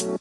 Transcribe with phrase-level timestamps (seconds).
[0.00, 0.16] Oke,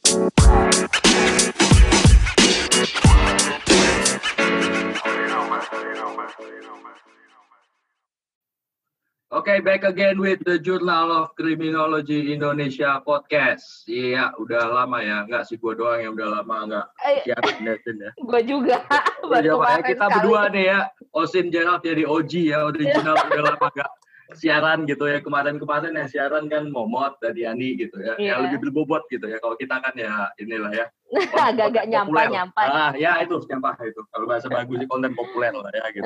[9.31, 13.87] okay, back again with the Journal of Criminology Indonesia podcast.
[13.87, 15.23] Iya, udah lama ya.
[15.23, 18.11] Enggak sih gue doang yang udah lama enggak Eh, siaran ya.
[18.35, 18.83] gue juga.
[19.23, 20.11] Udah Baru kita sekali.
[20.19, 20.79] berdua nih ya.
[21.15, 23.91] Osin Gerald jadi OG ya, original udah lama enggak
[24.37, 25.21] siaran gitu ya.
[25.23, 28.13] Kemarin-kemarin yang siaran kan Momot dan Yani gitu ya.
[28.17, 28.37] Iya.
[28.37, 29.37] Yang lebih berbobot gitu ya.
[29.41, 30.85] Kalau kita kan ya inilah ya.
[31.49, 32.27] Agak-agak konten nyampa populer.
[32.35, 32.61] nyampa.
[32.65, 34.01] Ah, ya itu nyampah itu.
[34.13, 36.05] Kalau bahasa bagus sih konten populer lah ya gitu.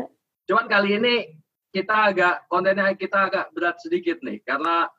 [0.52, 1.14] Cuman kali ini
[1.72, 4.92] kita agak kontennya kita agak berat sedikit nih karena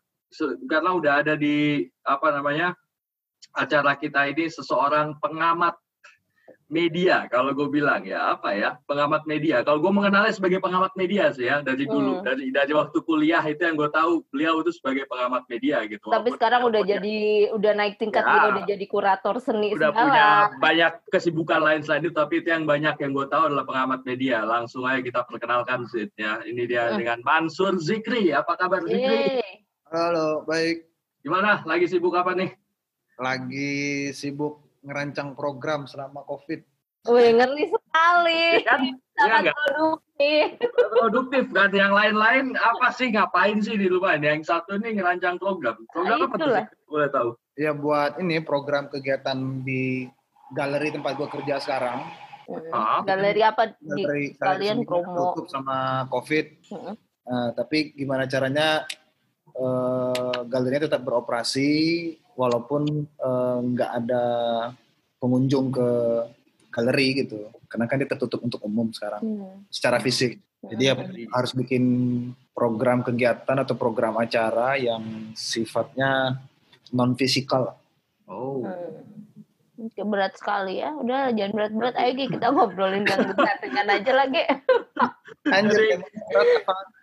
[0.65, 2.73] karena udah ada di apa namanya
[3.53, 5.77] acara kita ini seseorang pengamat
[6.67, 11.29] media kalau gue bilang ya apa ya pengamat media kalau gue mengenalnya sebagai pengamat media
[11.29, 12.25] sih ya dari dulu Hmm.
[12.25, 16.09] dari dari waktu kuliah itu yang gue tahu beliau itu sebagai pengamat media gitu Tapi
[16.09, 17.17] Walaupun sekarang udah walaupun ya jadi
[17.51, 18.31] udah naik tingkat Ya.
[18.31, 19.99] dia udah jadi kurator seni udah segala.
[19.99, 20.27] punya
[20.57, 24.41] banyak kesibukan lain selain itu tapi itu yang banyak yang gue tahu adalah pengamat media
[24.41, 26.97] langsung aja kita perkenalkan Sid ya ini dia Hmm.
[26.97, 29.43] dengan Mansur Zikri apa kabar Zikri Yeay.
[29.85, 30.87] Halo, baik.
[31.19, 32.51] gimana lagi sibuk apa nih
[33.15, 33.71] Lagi
[34.11, 36.61] sibuk ngerancang program selama COVID.
[37.03, 38.43] Wih, ngeri sekali.
[38.63, 40.45] kan ya Sangat nggak produktif.
[40.89, 45.35] produktif kan yang lain-lain apa sih ngapain sih di rumah ini yang satu ini ngerancang
[45.35, 46.65] program program Nah, apa tuh itulah.
[46.65, 46.87] Zik?
[46.87, 50.07] boleh tahu Ya buat ini program kegiatan di
[50.49, 52.01] galeri tempat gue kerja sekarang.
[52.69, 55.33] Ah, Galeri apa di Galeri kalian promo.
[55.33, 56.45] tutup sama COVID.
[56.65, 56.93] Heeh.
[57.23, 58.83] Nah, tapi gimana caranya
[59.49, 61.69] eh, galerinya tetap beroperasi
[62.35, 64.23] walaupun eh, nggak ada
[65.21, 65.89] pengunjung ke
[66.73, 67.47] galeri gitu.
[67.69, 69.65] Karena kan dia tertutup untuk umum sekarang Hmm.
[69.69, 70.41] secara fisik.
[70.63, 71.27] Jadi ya Hmm.
[71.35, 71.83] harus bikin
[72.55, 76.39] program kegiatan atau program acara yang sifatnya
[76.93, 77.75] non fisikal.
[79.93, 80.01] Oh.
[80.01, 80.89] Oke, berat sekali ya.
[80.97, 81.93] Udah jangan berat-berat.
[82.01, 83.29] Ayo Gi, kita ngobrolin yang
[83.61, 84.41] ringan aja lagi.
[85.53, 86.01] Anjir?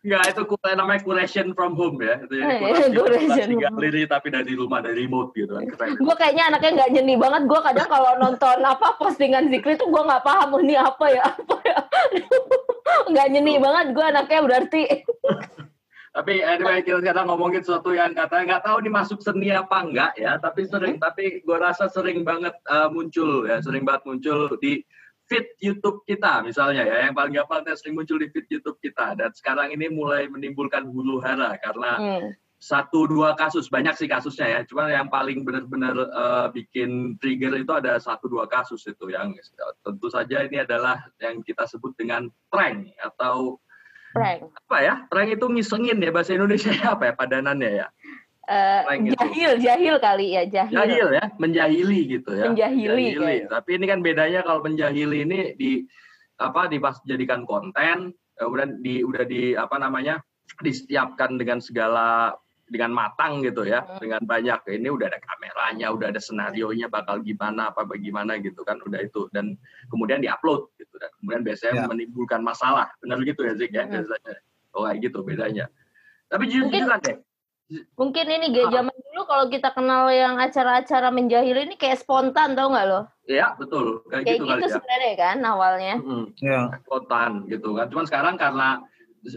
[0.00, 0.42] Enggak, itu
[0.74, 2.18] namanya curation from home ya.
[2.24, 5.70] Itu jadi Eh, kurasi, curation from galeri tapi dari rumah, dari remote gitu kan.
[5.70, 6.02] Keren.
[6.02, 7.42] gue kayaknya anaknya nggak nyeni banget.
[7.46, 11.22] Gue kadang kalau nonton apa postingan Zikri tuh gue nggak paham oh, ini apa ya
[11.30, 11.78] apa ya.
[13.10, 14.82] Nggak nyeni banget gue anaknya berarti.
[16.10, 20.42] Tapi anyway, kita sekarang ngomongin sesuatu yang katanya nggak tahu dimasuk seni apa enggak ya.
[20.42, 24.82] Tapi sering, tapi gue rasa sering banget uh, muncul ya, sering banget muncul di
[25.30, 27.06] feed YouTube kita misalnya ya.
[27.06, 29.14] Yang paling gampang sering muncul di feed YouTube kita.
[29.14, 32.34] Dan sekarang ini mulai menimbulkan huru hara karena Hmm.
[32.60, 37.72] satu dua kasus banyak sih kasusnya ya cuman yang paling benar-benar eh, bikin trigger itu
[37.72, 39.32] ada satu dua kasus itu yang
[39.80, 43.56] tentu saja ini adalah yang kita sebut dengan prank atau
[44.10, 44.40] Prank.
[44.66, 47.88] apa ya prank itu ngisengin ya bahasa Indonesia apa ya padanannya ya
[48.50, 49.14] Eh, Prank itu.
[49.14, 50.74] jahil, jahil kali ya jahil.
[50.74, 53.46] jahil ya menjahili gitu ya Menjahili, kayaknya.
[53.46, 55.86] tapi ini kan bedanya kalau menjahili ini di
[56.34, 60.18] apa dijadikan konten kemudian di udah di apa namanya
[60.58, 62.34] disiapkan dengan segala
[62.70, 63.98] dengan matang gitu ya Hmm.
[63.98, 68.62] dengan banyak ini udah ada kameranya udah ada senario nya bakal gimana apa bagaimana gitu
[68.62, 69.58] kan udah itu dan
[69.90, 71.86] kemudian diupload gitu dan kemudian biasanya Ya.
[71.90, 73.92] menimbulkan masalah benar gitu ya Zik ya Hmm.
[73.92, 74.32] biasanya
[74.72, 75.66] oh kayak gitu bedanya
[76.26, 77.18] tapi jujur Mungkin- jujuran deh
[77.94, 78.82] Mungkin ini Ge, Ah.
[78.82, 83.06] zaman dulu kalau kita kenal yang acara-acara menjahil ini kayak spontan tau nggak lo?
[83.30, 85.94] ya betul kayak, Kayak gitu gitu, kali ya sebenarnya kan awalnya.
[86.02, 86.24] Mm-mm.
[86.42, 87.86] Ya, spontan gitu kan.
[87.86, 88.82] Cuman sekarang karena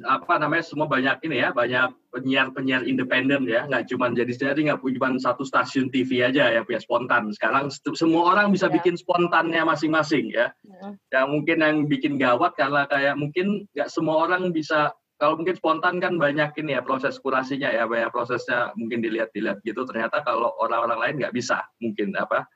[0.08, 4.80] apa namanya semua banyak ini ya banyak penyiar-penyiar independen ya nggak cuma jadi jadi nggak
[4.80, 8.80] cuma satu stasiun TV aja ya punya spontan sekarang semua orang bisa Ya.
[8.80, 10.96] bikin spontannya masing-masing ya Hmm.
[11.12, 16.00] yang mungkin yang bikin gawat karena kayak mungkin nggak semua orang bisa kalau mungkin spontan
[16.00, 21.00] kan banyak ini ya proses kurasinya ya banyak prosesnya mungkin dilihat-dilihat gitu ternyata kalau orang-orang
[21.00, 22.48] lain nggak bisa mungkin apa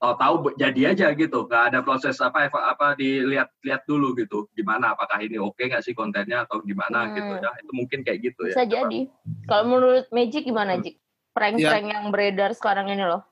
[0.00, 5.36] tahu-tahu jadi aja gitu nggak ada proses apa apa dilihat-lihat dulu gitu gimana apakah ini
[5.36, 7.14] oke nggak sih kontennya atau gimana Hmm.
[7.14, 9.12] gitu ya itu mungkin kayak gitu Bisa ya jadi.
[9.44, 10.82] Kalau menurut Magic gimana, Hmm.
[10.82, 10.96] Jik?
[11.30, 13.22] Prank-prank yang beredar sekarang ini loh.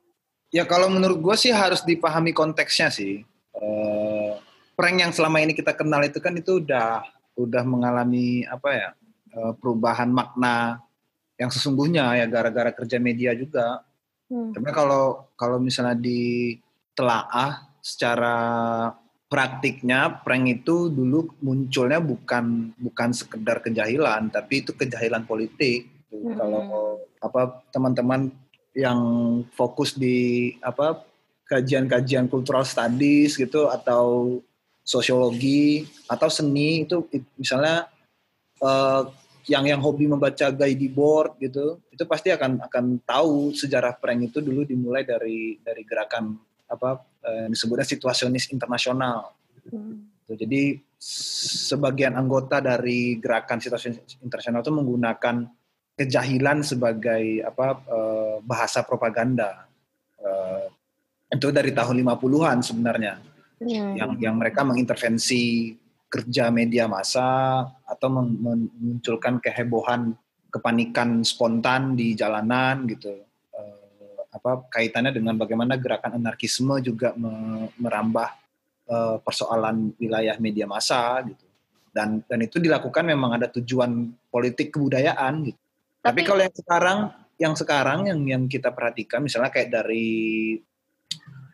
[0.48, 3.20] ya kalau menurut gue sih harus dipahami konteksnya sih.
[3.52, 4.30] Eh,
[4.72, 7.00] prank yang selama ini kita kenal itu kan itu udah
[7.34, 8.88] udah mengalami apa ya
[9.30, 10.80] eh, perubahan makna
[11.36, 13.82] yang sesungguhnya ya gara-gara kerja media juga.
[14.28, 14.52] Hmm.
[14.52, 18.36] Tapi kalau kalau misalnya ditelaah secara
[19.28, 25.88] praktiknya prank itu dulu munculnya bukan bukan sekedar kejahilan tapi itu kejahilan politik.
[26.12, 26.36] Hmm.
[26.36, 26.64] Kalau
[27.20, 28.32] apa teman-teman
[28.76, 29.00] yang
[29.56, 31.02] fokus di apa
[31.48, 34.38] kajian-kajian cultural studies gitu atau
[34.84, 37.04] sosiologi atau seni itu
[37.36, 37.88] misalnya
[38.60, 39.02] eh,
[39.48, 44.44] yang yang hobi membaca guide board gitu itu pasti akan akan tahu sejarah prank itu
[44.44, 46.36] dulu dimulai dari dari gerakan
[46.68, 49.32] apa eh, disebutnya situasionis internasional
[49.72, 50.28] hmm.
[50.36, 55.36] jadi sebagian anggota dari gerakan situasionis internasional itu menggunakan
[55.96, 59.64] kejahilan sebagai apa eh, bahasa propaganda
[60.20, 60.68] eh,
[61.32, 63.14] itu dari tahun 50-an sebenarnya
[63.64, 63.96] hmm.
[63.96, 65.72] yang yang mereka mengintervensi
[66.08, 70.16] kerja media massa atau memunculkan kehebohan,
[70.48, 73.12] kepanikan spontan di jalanan gitu.
[73.52, 78.28] Uh, apa kaitannya dengan bagaimana gerakan anarkisme juga me merambah
[78.88, 81.44] uh, persoalan wilayah media massa gitu.
[81.92, 85.60] Dan dan itu dilakukan memang ada tujuan politik kebudayaan gitu.
[86.00, 86.98] Tapi, Tapi kalau yang sekarang
[87.38, 90.56] yang sekarang yang yang kita perhatikan misalnya kayak dari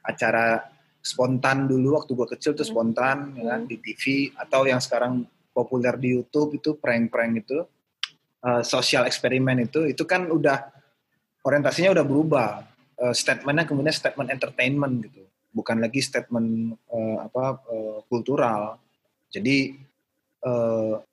[0.05, 0.74] acara
[1.05, 2.73] spontan dulu waktu gue kecil tuh hmm.
[2.73, 3.37] spontan hmm.
[3.37, 7.61] ya kan di TV atau yang sekarang populer di YouTube itu prank-prank itu
[8.43, 10.65] uh, sosial eksperimen itu itu kan udah
[11.45, 12.49] orientasinya udah berubah
[13.05, 18.81] uh, statementnya kemudian statement entertainment gitu bukan lagi statement uh, apa uh, kultural
[19.29, 19.77] jadi
[20.43, 21.05] uh,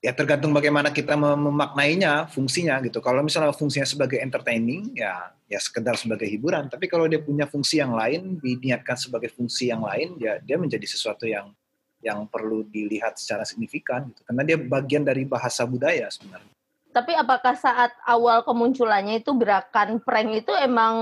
[0.00, 3.04] ya tergantung bagaimana kita memaknainya fungsinya gitu.
[3.04, 6.72] Kalau misalnya fungsinya sebagai entertaining ya ya sekedar sebagai hiburan.
[6.72, 10.88] Tapi kalau dia punya fungsi yang lain diniatkan sebagai fungsi yang lain ya dia menjadi
[10.88, 11.52] sesuatu yang
[12.00, 14.24] yang perlu dilihat secara signifikan gitu.
[14.24, 16.48] Karena dia bagian dari bahasa budaya sebenarnya.
[16.90, 20.94] Tapi apakah saat awal kemunculannya itu gerakan prank itu emang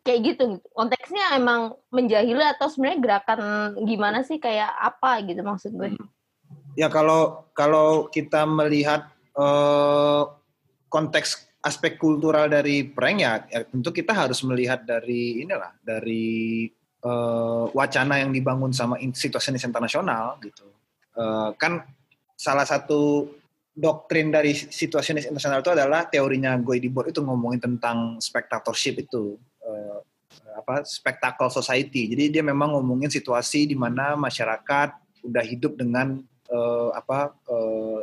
[0.00, 0.64] kayak gitu?
[0.72, 3.40] Konteksnya emang menjahili atau sebenarnya gerakan
[3.84, 4.40] gimana sih?
[4.40, 5.92] Kayak apa gitu maksud gue?
[5.92, 6.15] Hmm
[6.76, 10.28] Ya kalau kalau kita melihat uh,
[10.92, 16.68] konteks aspek kultural dari prank ya, ya tentu kita harus melihat dari inilah dari
[17.02, 20.68] uh, wacana yang dibangun sama situasi internasional gitu.
[21.16, 21.82] Uh, kan
[22.36, 23.32] salah satu
[23.72, 30.00] doktrin dari situasionis internasional itu adalah teorinya Guy Debord itu ngomongin tentang spectatorship itu uh,
[30.60, 32.08] apa spectacle society.
[32.12, 34.88] Jadi dia memang ngomongin situasi di mana masyarakat
[35.24, 36.20] udah hidup dengan
[36.50, 38.00] uh, apa uh,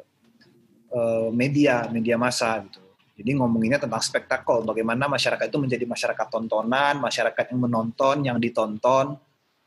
[0.94, 2.84] uh, media media massa gitu.
[3.14, 9.14] Jadi ngomonginnya tentang spektakel, bagaimana masyarakat itu menjadi masyarakat tontonan, masyarakat yang menonton, yang ditonton,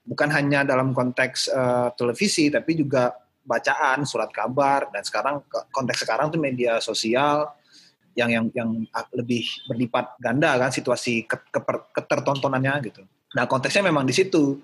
[0.02, 3.14] bukan hanya dalam konteks uh, televisi, tapi juga
[3.46, 7.54] bacaan, surat kabar, dan sekarang konteks sekarang tuh media sosial
[8.18, 8.70] yang yang yang
[9.14, 11.22] lebih berlipat ganda kan situasi
[11.94, 13.06] ketertontonannya gitu.
[13.38, 14.58] Nah konteksnya memang di situ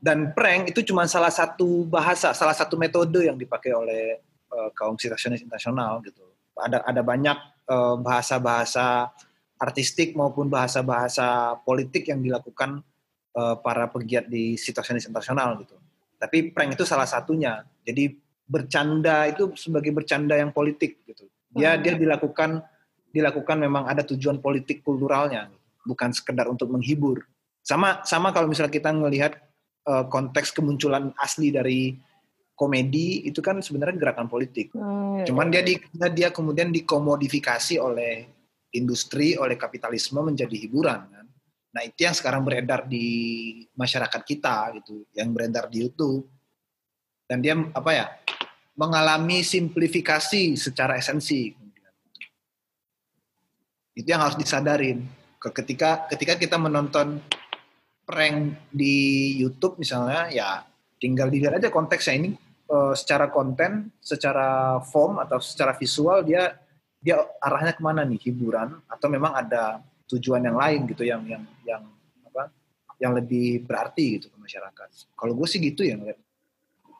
[0.00, 4.20] dan prank itu cuma salah satu bahasa, salah satu metode yang dipakai oleh
[4.52, 6.22] uh, kaum situasionis internasional gitu.
[6.56, 7.38] Ada ada banyak
[7.68, 9.12] uh, bahasa-bahasa
[9.56, 12.84] artistik maupun bahasa-bahasa politik yang dilakukan
[13.36, 15.76] uh, para pegiat di situasionis internasional gitu.
[16.16, 17.64] Tapi prank itu salah satunya.
[17.84, 18.12] Jadi
[18.46, 21.26] bercanda itu sebagai bercanda yang politik gitu.
[21.50, 21.82] Dia hmm.
[21.82, 22.50] dia dilakukan
[23.10, 25.48] dilakukan memang ada tujuan politik kulturalnya,
[25.88, 27.24] bukan sekedar untuk menghibur.
[27.64, 29.40] Sama sama kalau misalnya kita melihat
[29.86, 31.94] uh, konteks kemunculan asli dari
[32.56, 34.72] komedi itu kan sebenarnya gerakan politik.
[34.72, 35.76] Hmm, Cuman dia di,
[36.16, 38.26] dia kemudian dikomodifikasi oleh
[38.74, 41.26] industri, oleh kapitalisme menjadi hiburan kan.
[41.76, 43.04] Nah, itu yang sekarang beredar di
[43.76, 46.24] masyarakat kita gitu, yang beredar di YouTube.
[47.28, 48.06] Dan dia apa ya?
[48.76, 51.56] mengalami simplifikasi secara esensi.
[53.96, 55.00] Itu yang harus disadarin.
[55.40, 57.24] Ketika ketika kita menonton
[58.06, 60.62] prank di YouTube misalnya ya
[61.02, 62.30] tinggal dilihat aja konteksnya ini
[62.70, 66.54] uh, secara konten, secara form atau secara visual dia
[67.02, 71.42] dia arahnya ke mana nih hiburan atau memang ada tujuan yang lain gitu yang yang
[71.66, 71.82] yang
[72.30, 72.50] apa
[73.02, 74.88] yang lebih berarti gitu ke masyarakat.
[75.14, 75.98] Kalau gue sih gitu ya.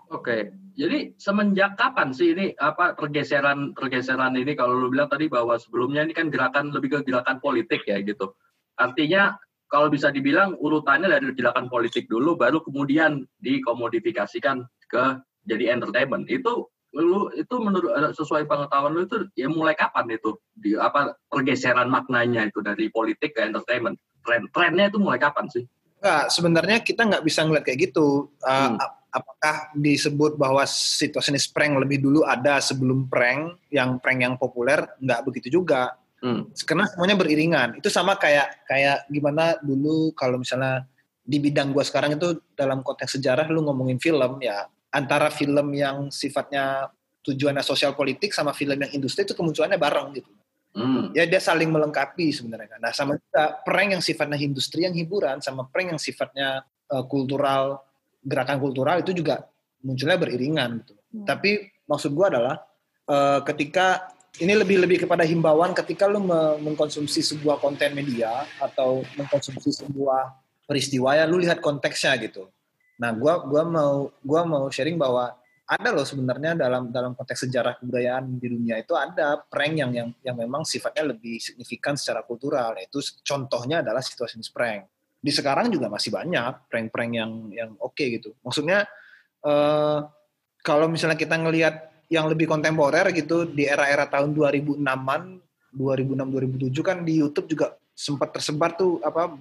[0.06, 5.58] Oke, jadi semenjak kapan sih ini apa pergeseran pergeseran ini kalau lu bilang tadi bahwa
[5.58, 8.30] sebelumnya ini kan gerakan lebih ke gerakan politik ya gitu.
[8.78, 9.34] Artinya
[9.66, 15.04] kalau bisa dibilang urutannya dari gerakan politik dulu baru kemudian dikomodifikasikan ke
[15.46, 20.38] jadi entertainment itu lu itu menurut eh, sesuai pengetahuan lu itu ya mulai kapan itu
[20.56, 25.64] di apa pergeseran maknanya itu dari politik ke entertainment tren trennya itu mulai kapan sih?
[26.00, 28.32] Enggak, sebenarnya kita nggak bisa ngeliat kayak gitu.
[28.40, 28.78] Uh, hmm.
[29.16, 34.85] Apakah disebut bahwa situasi prank lebih dulu ada sebelum prank yang prank yang populer?
[35.00, 36.49] Nggak begitu juga Hmm.
[36.64, 37.68] Karena semuanya beriringan.
[37.76, 40.88] Itu sama kayak kayak gimana dulu kalau misalnya
[41.26, 46.08] di bidang gua sekarang itu dalam konteks sejarah lu ngomongin film ya antara film yang
[46.08, 46.88] sifatnya
[47.26, 50.30] tujuannya sosial politik sama film yang industri itu kemunculannya bareng gitu.
[50.76, 51.11] Hmm.
[51.16, 52.80] Ya dia saling melengkapi sebenarnya kan.
[52.80, 57.82] Nah sama juga prank yang sifatnya industri yang hiburan sama prank yang sifatnya uh, kultural
[58.25, 59.44] gerakan kultural itu juga
[59.85, 60.94] munculnya beriringan gitu.
[60.94, 61.26] Hmm.
[61.28, 62.56] Tapi maksud gua adalah
[63.11, 66.21] uh, ketika ini lebih lebih kepada himbauan ketika lu
[66.61, 70.33] mengkonsumsi sebuah konten media atau mengkonsumsi sebuah
[70.69, 72.50] peristiwa ya lu lihat konteksnya gitu.
[73.00, 75.33] Nah, gua gua mau gua mau sharing bahwa
[75.66, 80.09] ada loh sebenarnya dalam dalam konteks sejarah kebudayaan di dunia itu ada prank yang yang
[80.23, 84.87] yang memang sifatnya lebih signifikan secara kultural yaitu contohnya adalah situasi prank
[85.19, 88.87] di sekarang juga masih banyak prank-prank yang yang oke okay gitu maksudnya
[89.43, 90.07] uh,
[90.62, 95.22] kalau misalnya kita ngelihat yang lebih kontemporer gitu di era-era tahun 2006-an
[95.75, 99.34] 2006 2007 kan di YouTube juga sempat tersebar tuh apa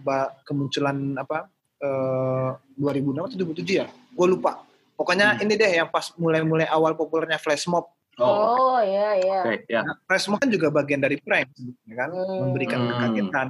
[0.48, 1.48] kemunculan apa
[1.84, 5.44] uh, 2006 atau 2007 ya gue lupa Pokoknya hmm.
[5.44, 7.92] ini deh yang pas mulai-mulai awal populernya flash mob.
[8.16, 9.40] Oh, oh iya iya.
[9.44, 9.84] Okay, ya.
[9.84, 11.52] Nah, flash mob kan juga bagian dari prank,
[11.84, 12.36] ya kan, hmm.
[12.48, 13.48] memberikan kekagetan,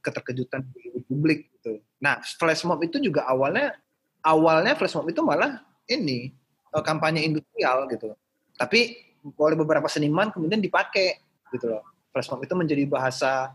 [0.00, 1.84] keterkejutan di publik gitu.
[2.00, 3.76] Nah, flash mob itu juga awalnya
[4.24, 6.32] awalnya flash mob itu malah ini
[6.72, 8.16] eh, kampanye industrial gitu.
[8.56, 8.80] Tapi
[9.36, 11.20] oleh beberapa seniman kemudian dipakai
[11.52, 11.84] gitu loh.
[12.10, 13.52] Flash mob itu menjadi bahasa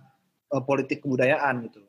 [0.53, 1.81] uh, politik kebudayaan gitu.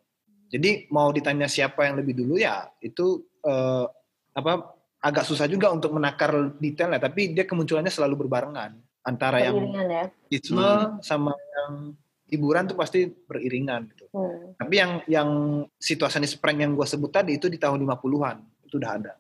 [0.53, 3.89] Jadi mau ditanya siapa yang lebih dulu ya itu uh,
[4.37, 10.05] apa agak susah juga untuk menakar detailnya, tapi dia kemunculannya selalu berbarengan antara yang ya?
[10.31, 11.03] isme hmm.
[11.03, 11.99] sama yang
[12.31, 14.07] hiburan tuh pasti beriringan gitu.
[14.15, 14.55] Hmm.
[14.57, 15.29] Tapi yang yang
[15.77, 19.13] situasi prank yang gue sebut tadi itu di tahun 50-an itu udah ada.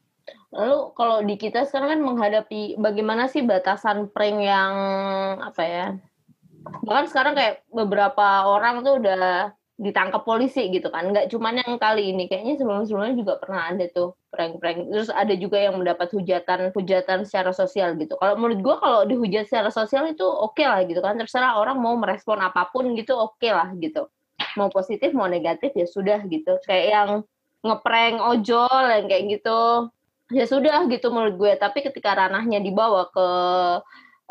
[0.52, 4.74] Lalu kalau di kita sekarang kan menghadapi bagaimana sih batasan prank yang
[5.40, 5.86] apa ya?
[6.84, 11.08] Bahkan sekarang kayak beberapa orang tuh udah ditangkap polisi gitu kan.
[11.08, 14.92] Nggak cuma yang kali ini kayaknya sebelum-sebelumnya juga pernah ada tuh prank-prank.
[14.92, 18.14] Terus ada juga yang mendapat hujatan hujatan secara sosial gitu.
[18.20, 21.16] Kalau menurut gue kalau dihujat secara sosial itu oke okay lah gitu kan.
[21.16, 24.06] Terserah orang mau merespon apa pun gitu oke okay lah gitu.
[24.60, 26.60] Mau positif mau negatif ya sudah gitu.
[26.68, 27.10] Kayak yang
[27.64, 29.88] ngeprank ojol yang kayak gitu
[30.32, 31.52] ya sudah gitu menurut gue.
[31.60, 33.28] Tapi ketika ranahnya dibawa ke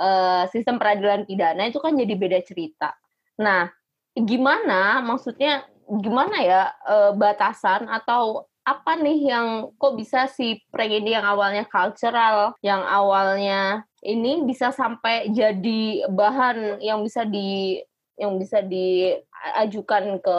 [0.01, 2.97] uh, sistem peradilan pidana itu kan jadi beda cerita.
[3.37, 3.69] Nah
[4.11, 11.17] gimana maksudnya gimana ya e, batasan atau apa nih yang kok bisa si prank ini
[11.17, 17.81] yang awalnya cultural, yang awalnya ini bisa sampai jadi bahan yang bisa di
[18.21, 20.37] yang bisa diajukan ke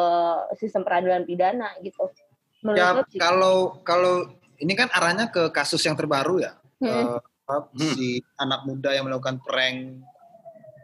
[0.54, 2.07] sistem peradilan pidana gitu.
[2.62, 4.31] Menurut ya, kalau kalau
[4.62, 6.54] ini kan arahnya ke kasus yang terbaru ya.
[6.78, 7.19] Hmm.
[7.19, 10.00] Uh, si anak muda yang melakukan prank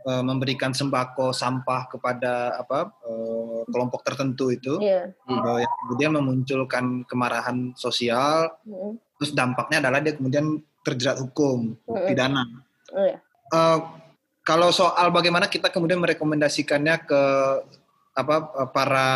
[0.04, 5.12] uh, memberikan sembako sampah kepada apa uh, kelompok tertentu itu yeah.
[5.28, 8.96] uh, yang kemudian memunculkan kemarahan sosial mm.
[9.20, 12.06] terus dampaknya adalah dia kemudian terjerat hukum mm.
[12.08, 12.44] pidana
[12.92, 13.20] oh, yeah.
[13.52, 13.78] uh,
[14.44, 17.22] kalau soal bagaimana kita kemudian merekomendasikannya ke
[18.16, 18.36] apa
[18.72, 19.08] para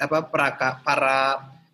[0.00, 0.46] apa para
[0.82, 1.16] para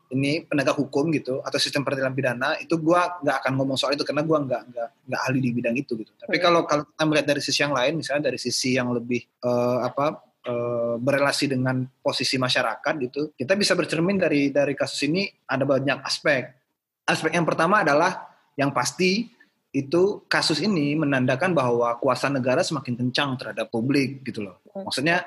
[0.08, 4.04] ini penegak hukum gitu atau sistem peradilan pidana itu gua nggak akan ngomong soal itu
[4.04, 6.12] karena gua nggak nggak nggak ahli di bidang itu gitu.
[6.16, 9.84] Tapi kalau kalau kita melihat dari sisi yang lain, misalnya dari sisi yang lebih uh,
[9.84, 10.06] apa
[10.48, 16.00] uh, berelasi dengan posisi masyarakat gitu, kita bisa bercermin dari dari kasus ini ada banyak
[16.00, 16.48] aspek.
[17.04, 19.28] Aspek yang pertama adalah yang pasti
[19.68, 24.64] itu kasus ini menandakan bahwa kuasa negara semakin kencang terhadap publik gitu loh.
[24.72, 25.22] Maksudnya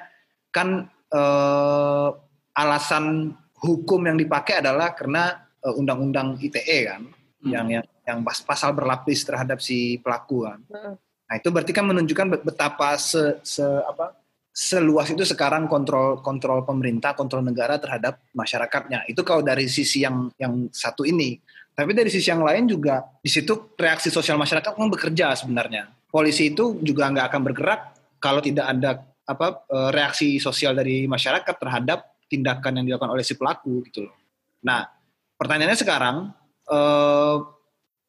[0.49, 2.09] kan uh,
[2.57, 7.51] alasan hukum yang dipakai adalah karena uh, undang-undang ITE kan, hmm.
[7.53, 10.59] yang yang yang pasal berlapis terhadap si pelaku kan.
[10.67, 10.97] Hmm.
[11.31, 14.19] Nah itu berarti kan menunjukkan betapa se, se apa
[14.51, 19.07] seluas itu sekarang kontrol kontrol pemerintah, kontrol negara terhadap masyarakatnya.
[19.07, 21.39] Itu kalau dari sisi yang yang satu ini.
[21.71, 25.87] Tapi dari sisi yang lain juga di situ reaksi sosial masyarakat pun bekerja sebenarnya.
[26.11, 27.81] Polisi itu juga nggak akan bergerak
[28.19, 33.35] kalau tidak ada apa eh, reaksi sosial dari masyarakat terhadap tindakan yang dilakukan oleh si
[33.35, 34.15] pelaku gitu loh.
[34.63, 34.87] Nah,
[35.35, 36.31] pertanyaannya sekarang
[36.71, 37.37] eh,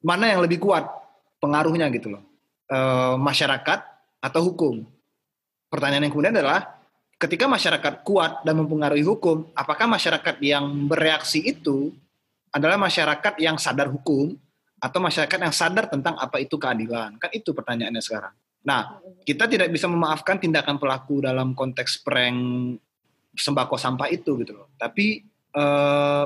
[0.06, 0.86] mana yang lebih kuat
[1.42, 2.22] pengaruhnya gitu loh,
[2.70, 3.80] eh, masyarakat
[4.22, 4.86] atau hukum?
[5.66, 6.78] Pertanyaan yang kemudian adalah
[7.18, 11.90] ketika masyarakat kuat dan mempengaruhi hukum, apakah masyarakat yang bereaksi itu
[12.52, 14.36] adalah masyarakat yang sadar hukum
[14.78, 17.16] atau masyarakat yang sadar tentang apa itu keadilan?
[17.16, 18.34] Kan itu pertanyaannya sekarang.
[18.62, 22.38] Nah, kita tidak bisa memaafkan tindakan pelaku dalam konteks prank
[23.32, 24.68] sembako sampah itu gitu loh.
[24.76, 25.24] Tapi
[25.56, 26.24] eh,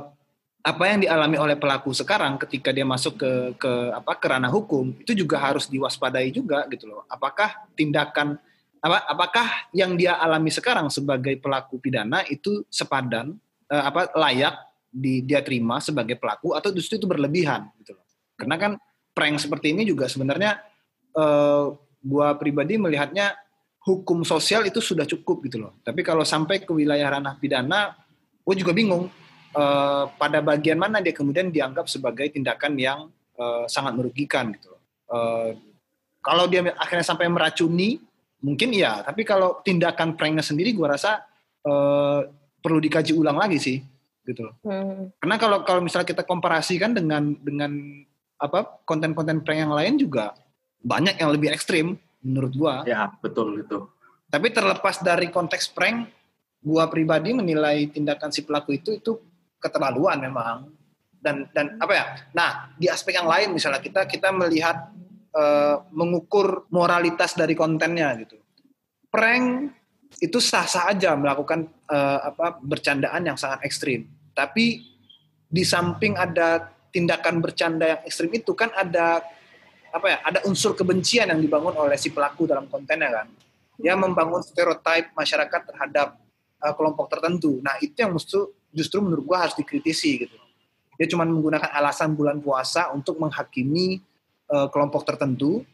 [0.67, 4.91] apa yang dialami oleh pelaku sekarang ketika dia masuk ke ke apa ke ranah hukum
[4.99, 7.07] itu juga harus diwaspadai juga gitu loh.
[7.07, 8.35] Apakah tindakan
[8.83, 13.39] apa apakah yang dia alami sekarang sebagai pelaku pidana itu sepadan
[13.71, 14.59] eh, apa layak
[14.91, 18.07] di, dia terima sebagai pelaku atau justru itu berlebihan gitu loh.
[18.35, 18.73] Karena kan
[19.15, 20.59] prank seperti ini juga sebenarnya
[21.15, 21.65] eh,
[22.03, 23.39] gua pribadi melihatnya
[23.87, 25.79] hukum sosial itu sudah cukup gitu loh.
[25.87, 27.95] Tapi kalau sampai ke wilayah ranah pidana,
[28.43, 29.07] gue juga bingung
[29.55, 32.99] uh, pada bagian mana dia kemudian dianggap sebagai tindakan yang
[33.39, 34.75] uh, sangat merugikan gitu.
[35.07, 35.55] Uh,
[36.19, 38.03] kalau dia akhirnya sampai meracuni
[38.43, 39.07] mungkin iya.
[39.07, 41.23] Tapi kalau tindakan pranknya sendiri, gue rasa
[41.63, 42.27] uh,
[42.59, 43.79] perlu dikaji ulang lagi sih,
[44.27, 44.55] gitu loh.
[44.67, 45.15] Hmm.
[45.23, 48.03] Karena kalau kalau misalnya kita komparasikan dengan dengan
[48.37, 50.35] apa konten-konten prank yang lain juga
[50.83, 51.97] banyak yang lebih ekstrim
[52.27, 52.75] menurut gua.
[52.83, 53.87] Ya betul itu.
[54.27, 56.11] Tapi terlepas dari konteks prank,
[56.59, 59.15] gua pribadi menilai tindakan si pelaku itu itu
[59.63, 60.75] keterlaluan memang.
[61.23, 62.05] Dan dan apa ya?
[62.35, 64.91] Nah di aspek yang lain misalnya kita kita melihat
[65.31, 68.37] uh, mengukur moralitas dari kontennya gitu.
[69.07, 69.71] Prank
[70.19, 74.11] itu sah-sah aja melakukan uh, apa bercandaan yang sangat ekstrim.
[74.35, 74.83] Tapi
[75.47, 79.21] di samping ada tindakan bercanda yang ekstrim itu kan ada
[79.97, 83.27] apa ya ada unsur kebencian yang dibangun oleh si pelaku dalam kontennya kan.
[83.81, 86.21] Dia membangun stereotip masyarakat terhadap
[86.61, 87.61] uh, kelompok tertentu.
[87.65, 90.37] Nah itu yang justru justru menurut gua harus dikritisi gitu.
[91.01, 94.01] Dia cuma menggunakan alasan bulan puasa untuk menghakimi
[94.53, 95.65] uh, kelompok tertentu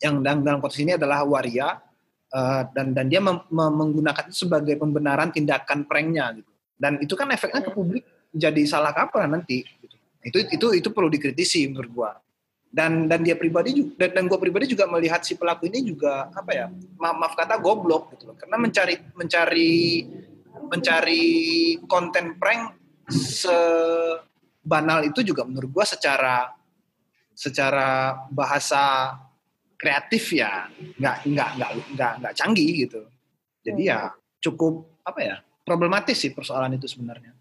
[0.00, 1.80] yang dalam, dalam konteks ini adalah waria
[2.32, 6.52] uh, dan dan dia mem, mem, menggunakan itu sebagai pembenaran tindakan pranknya gitu.
[6.78, 9.96] Dan itu kan efeknya ke publik jadi salah kaprah nanti gitu.
[10.20, 12.12] itu itu itu perlu dikritisi menurut gua
[12.68, 16.28] dan dan dia pribadi juga dan, dan gue pribadi juga melihat si pelaku ini juga
[16.30, 16.66] apa ya
[17.00, 18.36] maaf, maaf kata goblok gitu loh.
[18.36, 20.04] Karena mencari mencari
[20.68, 21.24] mencari
[21.88, 22.76] konten prank
[23.08, 26.52] sebanal itu juga menurut gue secara
[27.32, 29.16] secara bahasa
[29.78, 33.02] kreatif ya nggak nggak nggak nggak nggak canggih gitu.
[33.64, 34.12] Jadi ya
[34.44, 37.32] cukup apa ya problematis sih persoalan itu sebenarnya.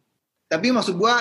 [0.48, 1.16] Tapi maksud gue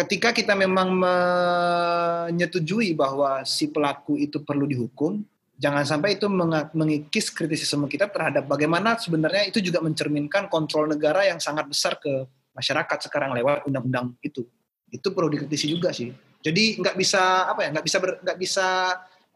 [0.00, 5.20] ketika kita memang menyetujui bahwa si pelaku itu perlu dihukum,
[5.60, 6.24] jangan sampai itu
[6.72, 12.24] mengikis kritisisme kita terhadap bagaimana sebenarnya itu juga mencerminkan kontrol negara yang sangat besar ke
[12.56, 14.48] masyarakat sekarang lewat undang-undang itu.
[14.88, 16.08] Itu perlu dikritisi juga sih.
[16.40, 18.66] Jadi nggak bisa apa ya nggak bisa nggak bisa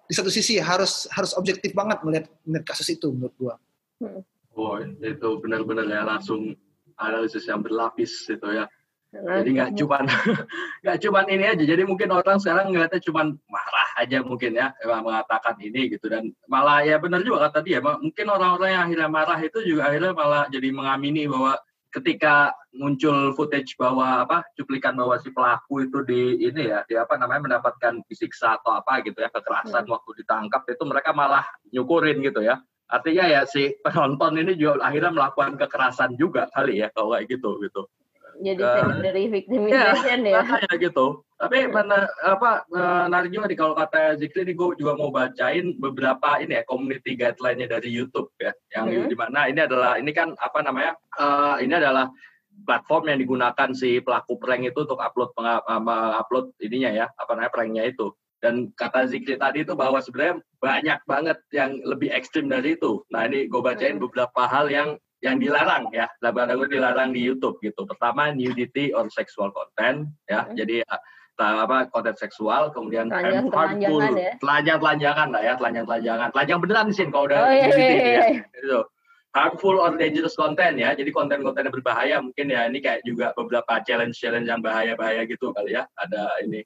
[0.05, 3.55] di satu sisi harus harus objektif banget melihat melihat kasus itu menurut gua.
[4.01, 4.25] Hmm.
[4.57, 6.57] Oh itu benar-benar ya langsung
[6.97, 8.65] analisis yang berlapis itu ya.
[9.15, 9.99] Jadi nggak cuma
[10.83, 11.65] nggak cuma ini aja.
[11.65, 16.83] Jadi mungkin orang sekarang ngeliatnya cuma marah aja mungkin ya mengatakan ini gitu dan malah
[16.83, 17.79] ya benar juga kata dia.
[17.79, 21.55] Mungkin orang-orang yang akhirnya marah itu juga akhirnya malah jadi mengamini bahwa
[21.95, 27.15] ketika muncul footage bahwa apa cuplikan bahwa si pelaku itu di ini ya di apa
[27.15, 29.95] namanya mendapatkan disiksa atau apa gitu ya kekerasan hmm.
[29.95, 32.59] waktu ditangkap itu mereka malah nyukurin gitu ya
[32.91, 37.63] artinya ya si penonton ini juga akhirnya melakukan kekerasan juga kali ya kalau kayak gitu
[37.63, 37.87] gitu
[38.41, 40.43] jadi uh, secondary victimization ya.
[40.43, 40.75] ya.
[40.81, 41.23] gitu.
[41.39, 46.41] Tapi mana apa menarik juga nih kalau kata Zikri ini gue juga mau bacain beberapa
[46.41, 48.55] ini ya community guideline-nya dari YouTube ya.
[48.73, 49.09] Yang hmm.
[49.11, 50.97] di mana ini adalah ini kan apa namanya?
[51.19, 52.09] Uh, ini adalah
[52.63, 57.85] platform yang digunakan si pelaku prank itu untuk upload upload ininya ya, apa namanya pranknya
[57.91, 58.15] itu.
[58.39, 63.01] Dan kata Zikri tadi itu bahwa sebenarnya banyak banget yang lebih ekstrim dari itu.
[63.09, 64.05] Nah ini gue bacain hmm.
[64.05, 67.89] beberapa hal yang yang dilarang ya, lagu-lagu dilarang di YouTube gitu.
[67.89, 70.45] Pertama nudity or sexual content ya.
[70.45, 70.53] Hmm.
[70.53, 71.01] Jadi uh,
[71.41, 74.37] apa konten seksual, kemudian telanjang, harmful, ya.
[74.39, 78.05] telanjang telanjangan lah ya, telanjang telanjangan, telanjang beneran sih kalau udah oh, iya, nudity iya,
[78.05, 78.21] iya.
[78.21, 78.45] ya.
[78.53, 78.81] Gitu.
[79.35, 83.83] Harmful or dangerous content ya, jadi konten-konten yang berbahaya mungkin ya ini kayak juga beberapa
[83.83, 85.91] challenge-challenge yang bahaya-bahaya gitu kali ya.
[85.99, 86.63] Ada ini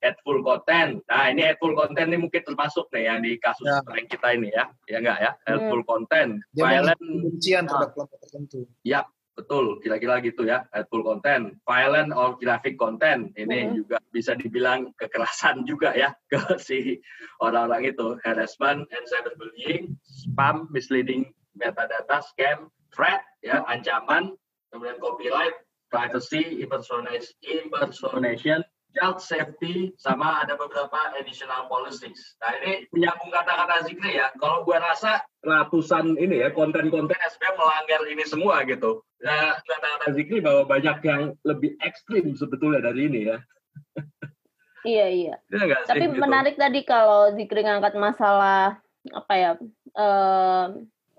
[0.00, 1.02] hateful content.
[1.08, 3.80] Nah, ini hateful content ini mungkin termasuk nih yang di kasus ya.
[3.82, 4.64] prank kita ini ya.
[4.86, 5.30] Ya enggak ya?
[5.48, 5.88] Hateful hmm.
[5.88, 8.60] content, Dia violent kebencian terhadap kelompok tertentu.
[8.84, 9.00] Ya,
[9.34, 9.80] betul.
[9.80, 10.68] Kira-kira gitu ya.
[10.70, 13.32] Hateful content, violent or graphic content.
[13.34, 13.74] Ini hmm.
[13.82, 17.00] juga bisa dibilang kekerasan juga ya ke si
[17.40, 18.20] orang-orang itu.
[18.22, 24.36] Harassment and cyberbullying, spam, misleading metadata, scam, threat, ya, ancaman,
[24.68, 25.56] kemudian copyright,
[25.88, 28.60] privacy, impersonation,
[28.96, 32.40] child safety sama ada beberapa additional policies.
[32.40, 34.32] Nah ini menyambung kata-kata Zikri ya.
[34.40, 39.04] Kalau gua rasa ratusan ini ya konten-konten SPM melanggar ini semua gitu.
[39.20, 43.38] Nah kata-kata Zikri bahwa banyak yang lebih ekstrim sebetulnya dari ini ya.
[44.96, 45.34] iya iya.
[45.52, 46.16] Ya, Tapi gitu.
[46.16, 48.80] menarik tadi kalau Zikri ngangkat masalah
[49.12, 49.50] apa ya
[49.94, 50.66] uh,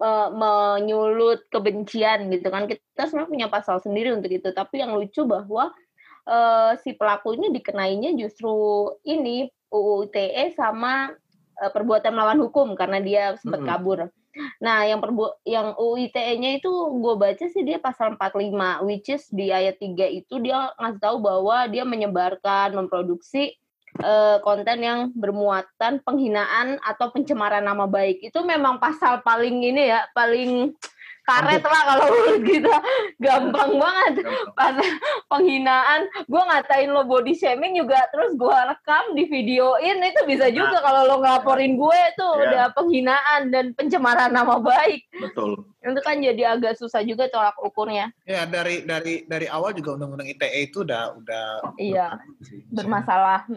[0.02, 4.50] uh, menyulut kebencian gitu kan kita sebenarnya punya pasal sendiri untuk itu.
[4.50, 5.70] Tapi yang lucu bahwa
[6.28, 8.52] uh, si pelaku ini dikenainya justru
[9.08, 11.16] ini UU ITE sama
[11.64, 13.70] uh, perbuatan melawan hukum karena dia sempat hmm.
[13.70, 14.00] kabur.
[14.62, 19.26] Nah, yang perbu yang UU ITE-nya itu gue baca sih dia pasal 45 which is
[19.34, 23.58] di ayat 3 itu dia ngasih tahu bahwa dia menyebarkan, memproduksi
[24.06, 28.22] uh, konten yang bermuatan penghinaan atau pencemaran nama baik.
[28.22, 30.78] Itu memang pasal paling ini ya, paling
[31.28, 32.76] karet lah kalau menurut kita.
[33.20, 34.14] Gampang banget.
[34.56, 34.76] Pas
[35.28, 40.00] penghinaan gue ngatain lo body shaming juga terus gue rekam di videoin.
[40.00, 42.44] Itu bisa juga kalau lo ngelaporin gue itu Iya.
[42.48, 45.04] udah penghinaan dan pencemaran nama baik.
[45.20, 45.68] Betul.
[45.78, 48.12] itu kan jadi agak susah juga tolak ukurnya.
[48.28, 51.48] Ya dari dari dari awal juga undang-undang ITE itu udah udah
[51.80, 52.20] Iya.
[52.68, 53.48] bermasalah.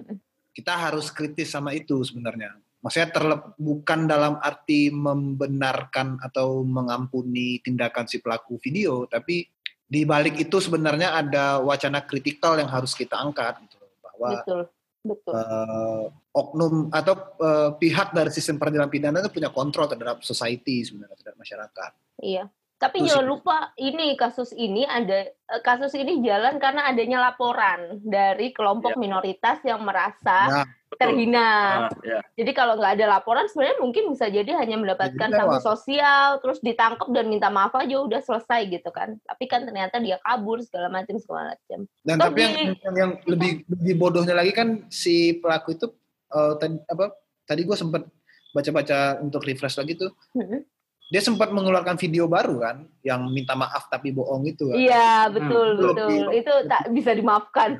[0.50, 2.54] Kita harus kritis sama itu sebenarnya.
[2.80, 9.44] Maksudnya terlep, bukan dalam arti membenarkan atau mengampuni tindakan si pelaku video, tapi
[9.90, 13.76] di balik itu sebenarnya ada wacana kritikal yang harus kita angkat gitu.
[14.00, 14.60] bahwa betul
[15.00, 20.86] betul eh, oknum atau eh, pihak dari sistem peradilan pidana itu punya kontrol terhadap society
[20.86, 21.90] sebenarnya terhadap masyarakat.
[22.22, 22.44] Iya.
[22.80, 28.00] Tapi Itu jangan lupa ini kasus ini ada eh, kasus ini jalan karena adanya laporan
[28.00, 29.00] dari kelompok Iya.
[29.04, 30.66] minoritas yang merasa Nah,
[30.96, 31.48] terhina.
[31.86, 32.24] Ah, ya.
[32.40, 37.04] Jadi kalau nggak ada laporan sebenarnya mungkin bisa jadi hanya mendapatkan sanksi sosial terus ditangkap
[37.12, 39.20] dan minta maaf aja udah selesai gitu kan.
[39.22, 41.84] Tapi kan ternyata dia kabur segala macam segala macam.
[42.00, 45.86] Dan Toh tapi yang, di- yang, yang lebih lebih bodohnya lagi kan si pelaku itu
[46.32, 47.12] eh, tadi apa
[47.44, 48.08] tadi gue sempat
[48.50, 50.64] baca-baca untuk refresh lagi tuh Mm-mm.
[51.10, 54.76] Dia sempat mengeluarkan video baru kan yang minta maaf tapi bohong itu kan.
[54.76, 55.80] Iya betul Hmm.
[55.84, 57.70] betul Lebih- itu tak bisa dimaafkan.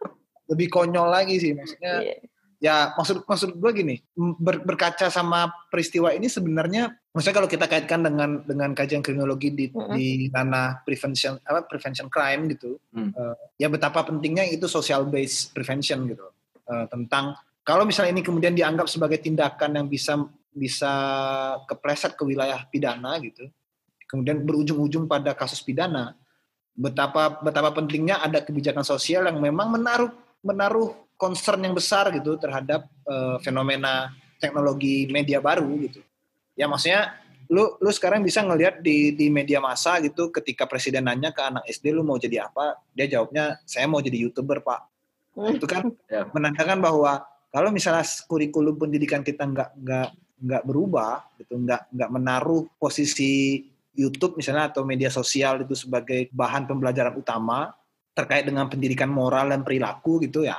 [0.50, 1.94] Lebih konyol lagi sih maksudnya.
[2.02, 2.14] Iya.
[2.60, 3.96] Ya maksud maksud gue gini
[4.36, 9.66] ber- berkaca sama peristiwa ini sebenarnya maksudnya kalau kita kaitkan dengan dengan kajian kriminologi di
[9.66, 9.96] Mm-mm.
[9.96, 13.10] di ranah prevention apa prevention crime gitu Hmm.
[13.10, 16.26] eh, ya betapa pentingnya itu social based prevention gitu
[16.62, 17.34] Eh, tentang
[17.70, 20.18] kalau misalnya ini kemudian dianggap sebagai tindakan yang bisa
[20.50, 20.92] bisa
[21.70, 23.46] kepleset ke wilayah pidana gitu
[24.10, 26.18] kemudian berujung-ujung pada kasus pidana
[26.74, 32.88] betapa betapa pentingnya ada kebijakan sosial yang memang menaruh menaruh concern yang besar gitu terhadap
[33.04, 34.08] eh, fenomena
[34.40, 36.00] teknologi media baru gitu.
[36.56, 37.20] Ya maksudnya
[37.52, 41.68] lu lu sekarang bisa ngelihat di di media massa gitu ketika presiden nanya ke anak
[41.68, 42.80] SD lu mau jadi apa?
[42.96, 44.80] Dia jawabnya saya mau jadi youtuber pak.
[45.52, 46.24] Itu kan Ya.
[46.32, 50.08] menandakan bahwa kalau misalnya kurikulum pendidikan kita nggak nggak
[50.40, 53.60] nggak berubah gitu nggak nggak menaruh posisi
[53.92, 57.74] YouTube misalnya atau media sosial itu sebagai bahan pembelajaran utama
[58.14, 60.56] terkait dengan pendidikan moral dan perilaku gitu ya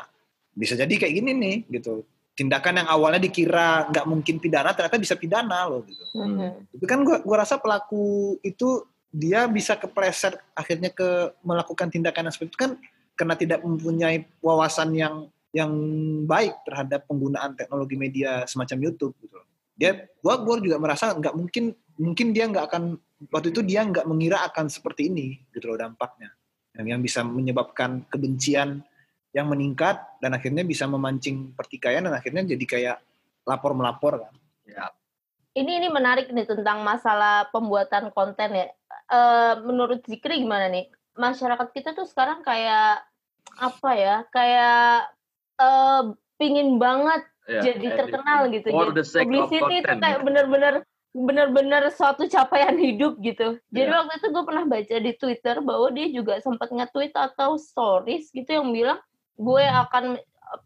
[0.52, 2.04] bisa jadi kayak gini nih gitu
[2.36, 6.76] tindakan yang awalnya dikira nggak mungkin pidana ternyata bisa pidana loh gitu Mhm.
[6.76, 12.34] tapi kan gua gua rasa pelaku itu dia bisa kepleset akhirnya ke melakukan tindakan yang
[12.36, 12.72] seperti itu kan
[13.16, 15.72] karena tidak mempunyai wawasan yang yang
[16.28, 19.36] baik terhadap penggunaan teknologi media semacam YouTube gitu.
[19.36, 19.48] loh.
[19.76, 22.84] Dia gua gua juga merasa nggak mungkin mungkin dia nggak akan
[23.30, 26.32] waktu itu dia nggak mengira akan seperti ini gitu loh dampaknya.
[26.76, 28.80] Yang yang bisa menyebabkan kebencian
[29.32, 32.98] yang meningkat dan akhirnya bisa memancing pertikaian dan akhirnya jadi kayak
[33.48, 34.34] lapor melapor kan.
[34.68, 34.92] Ya.
[35.52, 38.68] Ini ini menarik nih tentang masalah pembuatan konten ya.
[39.12, 40.88] Eh, menurut Zikri gimana nih?
[41.16, 43.04] Masyarakat kita tuh sekarang kayak
[43.60, 44.24] apa ya?
[44.32, 45.12] Kayak
[45.62, 46.02] eh
[46.36, 47.62] pingin banget Ya.
[47.68, 48.70] jadi terkenal gitu.
[48.70, 50.00] For Jadi the sake of publicity itu content.
[50.00, 50.74] kayak bener-bener
[51.12, 53.60] bener-bener suatu capaian hidup gitu.
[53.68, 53.98] Jadi Iya.
[53.98, 58.48] waktu itu gue pernah baca di Twitter bahwa dia juga sempat nge-tweet atau stories gitu
[58.48, 59.00] yang bilang
[59.36, 59.84] gue Hmm.
[59.84, 60.04] akan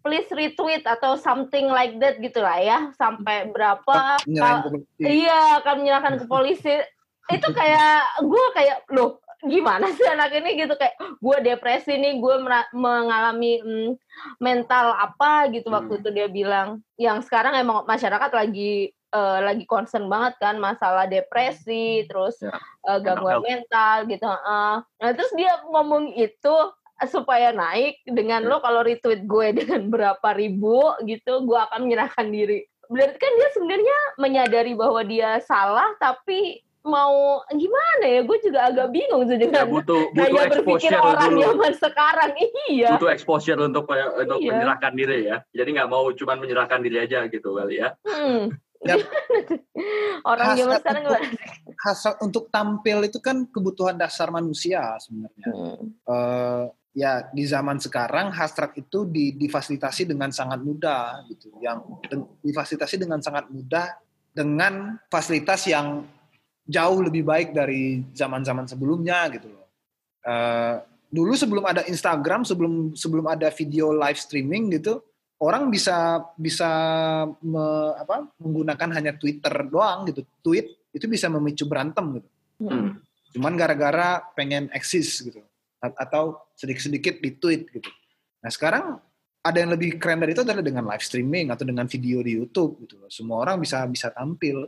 [0.01, 5.01] please retweet atau something like that gitu lah ya sampai berapa ke polisi.
[5.25, 6.75] Iya, akan menyerahkan ke polisi.
[7.33, 12.35] Itu kayak gue kayak loh gimana sih anak ini gitu kayak gue depresi nih, gue
[12.71, 13.91] mengalami mm,
[14.39, 16.01] mental apa gitu waktu Hmm.
[16.03, 16.67] itu dia bilang.
[16.95, 22.51] Yang sekarang emang masyarakat lagi eh, lagi concern banget kan masalah depresi, terus Ya,
[22.91, 24.27] eh, gangguan mental gitu.
[24.27, 24.73] heeh.
[24.83, 26.55] Nah terus dia ngomong itu
[27.07, 28.49] supaya naik dengan Ya.
[28.51, 32.67] lo kalau retweet gue dengan berapa ribu gitu, gue akan menyerahkan diri.
[32.85, 38.21] Berarti kan dia sebenarnya menyadari bahwa dia salah, tapi mau gimana ya?
[38.21, 41.41] Gue juga agak bingung tuh Ya, dengan butuh butuh gaya berpikir exposure orang dulu.
[41.43, 42.29] zaman sekarang.
[42.69, 42.89] Iya.
[42.95, 43.83] Butuh exposure untuk
[44.15, 44.49] untuk Iya.
[44.53, 45.37] menyerahkan diri ya.
[45.49, 47.89] Jadi nggak mau cuman menyerahkan diri aja gitu kali ya.
[48.05, 48.53] Hmm.
[48.85, 48.95] Ya.
[50.29, 51.23] orang zaman sekarang untuk-
[51.75, 55.49] hasrat untuk tampil itu kan kebutuhan dasar manusia sebenarnya.
[55.51, 55.83] Hmm.
[56.05, 56.63] Eh,
[56.95, 61.51] ya di zaman sekarang hasrat itu di, difasilitasi dengan sangat mudah gitu.
[61.59, 61.81] Yang
[62.41, 63.89] difasilitasi dengan sangat mudah
[64.31, 66.03] dengan fasilitas yang
[66.65, 69.65] jauh lebih baik dari zaman-zaman sebelumnya gitu loh.
[70.25, 70.75] Eh,
[71.13, 74.99] dulu sebelum ada Instagram, sebelum sebelum ada video live streaming gitu,
[75.39, 76.69] orang bisa bisa
[77.39, 80.25] me- apa, menggunakan hanya Twitter doang gitu.
[80.41, 82.29] Tweet itu bisa memicu berantem gitu.
[82.65, 82.97] Hmm.
[83.35, 85.43] Cuman gara-gara pengen eksis gitu.
[85.79, 87.89] Atau sedikit-sedikit di tweet gitu.
[88.41, 88.97] Nah sekarang
[89.45, 92.81] ada yang lebih keren dari itu adalah dengan live streaming atau dengan video di YouTube
[92.81, 92.97] gitu.
[93.13, 94.65] Semua orang bisa bisa tampil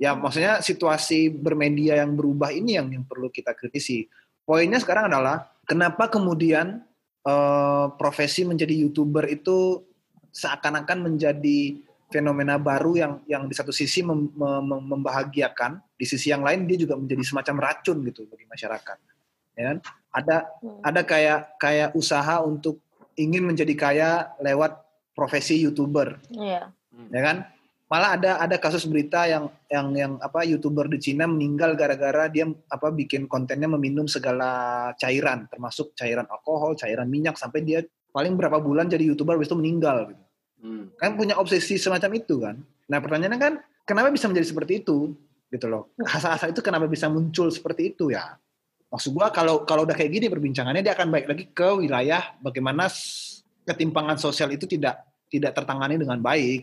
[0.00, 4.08] Ya maksudnya situasi bermedia yang berubah ini yang yang perlu kita kritisi.
[4.48, 6.80] Poinnya sekarang adalah kenapa kemudian
[7.20, 9.84] eh, profesi menjadi youtuber itu
[10.32, 11.76] seakan-akan menjadi
[12.10, 16.80] fenomena baru yang yang di satu sisi mem, mem, membahagiakan, di sisi yang lain dia
[16.80, 18.98] juga menjadi semacam racun gitu bagi masyarakat.
[19.54, 19.76] Ya kan?
[20.10, 20.80] Ada Hmm.
[20.82, 22.80] ada kayak kayak usaha untuk
[23.14, 24.10] ingin menjadi kaya
[24.40, 24.80] lewat
[25.12, 26.72] profesi youtuber, Iya.
[27.12, 27.36] ya kan?
[27.90, 32.46] Malah ada ada kasus berita yang yang yang apa youtuber di Cina meninggal gara-gara dia
[32.70, 37.82] apa bikin kontennya meminum segala cairan, termasuk cairan alkohol, cairan minyak sampai dia
[38.14, 40.22] paling berapa bulan jadi youtuber habis itu meninggal gitu
[40.60, 40.92] Hmm.
[41.00, 42.56] kan punya obsesi semacam itu kan.
[42.92, 43.52] Nah pertanyaannya kan
[43.88, 45.16] kenapa bisa menjadi seperti itu
[45.48, 45.88] gitu loh.
[46.04, 48.36] Asa-asa itu kenapa bisa muncul seperti itu ya.
[48.92, 52.92] Maksud gua kalau kalau udah kayak gini perbincangannya dia akan baik lagi ke wilayah bagaimana
[53.64, 55.00] ketimpangan sosial itu tidak
[55.32, 56.60] tidak tertangani dengan baik.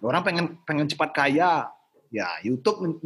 [0.00, 1.68] Orang pengen pengen cepat kaya,
[2.10, 3.00] ya YouTube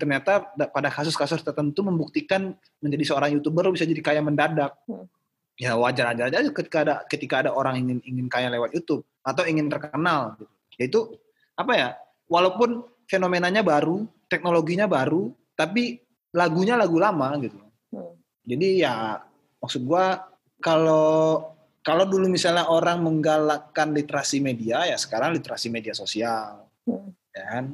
[0.00, 4.74] ternyata da- pada kasus-kasus tertentu membuktikan menjadi seorang youtuber bisa jadi kaya mendadak.
[4.88, 5.04] Hmm.
[5.58, 9.42] Ya wajar aja aja ketika ada ketika ada orang ingin ingin kaya lewat YouTube atau
[9.44, 10.38] ingin terkenal.
[10.38, 10.46] Gitu.
[10.78, 11.00] Ya itu
[11.58, 11.88] apa ya?
[12.30, 15.98] Walaupun fenomenanya baru, teknologinya baru, tapi
[16.30, 17.58] lagunya lagu lama gitu.
[17.90, 18.14] Hmm.
[18.46, 19.18] Jadi ya
[19.58, 20.22] maksud gua
[20.62, 21.42] kalau
[21.88, 26.68] kalau dulu misalnya orang menggalakkan literasi media ya sekarang literasi media sosial.
[26.84, 27.16] Hmm.
[27.32, 27.64] Ya kan?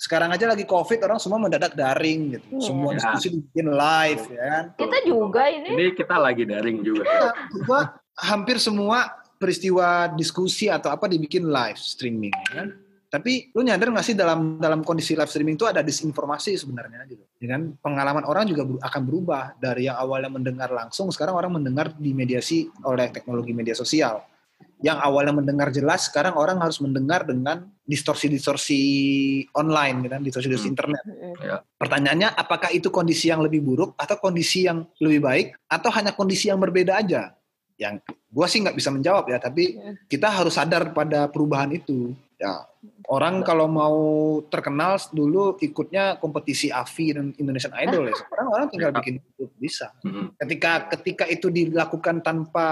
[0.00, 2.46] Sekarang aja lagi Covid orang semua mendadak daring gitu.
[2.56, 2.64] Iya.
[2.64, 2.96] Semua Ya.
[2.96, 4.64] diskusi dibikin live ya kan.
[4.80, 5.68] Kita juga ini.
[5.76, 7.04] Ini kita lagi daring juga.
[7.04, 7.30] Ya,
[7.68, 7.80] gua
[8.16, 12.68] hampir semua peristiwa diskusi atau apa dibikin live streaming ya kan.
[13.10, 17.26] Tapi lu nyadar nggak sih dalam dalam kondisi live streaming itu ada disinformasi sebenarnya gitu.
[17.42, 17.74] Ya kan?
[17.82, 22.70] Pengalaman orang juga ber- akan berubah dari yang awalnya mendengar langsung sekarang orang mendengar dimediasi
[22.86, 24.22] oleh teknologi media sosial.
[24.80, 28.80] Yang awalnya mendengar jelas sekarang orang harus mendengar dengan distorsi-distorsi
[29.58, 30.74] online gitu kan, distorsi-distorsi Hmm.
[30.78, 31.02] internet.
[31.04, 31.34] Mm-mm.
[31.76, 36.48] Pertanyaannya apakah itu kondisi yang lebih buruk atau kondisi yang lebih baik atau hanya kondisi
[36.48, 37.34] yang berbeda aja?
[37.74, 39.96] Yang gua sih nggak bisa menjawab ya, tapi Hmm.
[40.06, 42.14] kita harus sadar pada perubahan itu.
[42.40, 42.64] Ya,
[43.12, 44.00] orang kalau mau
[44.48, 48.16] terkenal dulu ikutnya kompetisi AVI dan Indonesian Idol ya.
[48.16, 49.92] Sekarang orang tinggal bikin YouTube bisa.
[50.00, 50.32] Hmm.
[50.40, 52.68] Ketika ketika itu dilakukan tanpa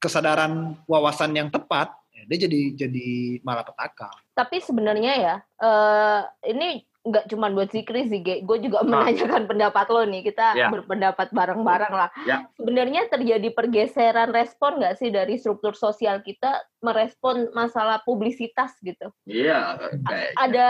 [0.00, 3.08] kesadaran wawasan yang tepat, ya dia jadi jadi
[3.44, 4.08] malapetaka.
[4.32, 10.02] Tapi sebenarnya ya, eh ini nggak cuma buat Zikri sih, gue juga menanyakan pendapat lo
[10.04, 10.26] nih.
[10.26, 10.68] Kita Ya.
[10.68, 12.10] berpendapat bareng-bareng lah.
[12.26, 12.50] Ya.
[12.58, 19.08] Sebenarnya terjadi pergeseran respon nggak sih dari struktur sosial kita merespon masalah publisitas gitu?
[19.24, 20.68] Iya, kayak Ada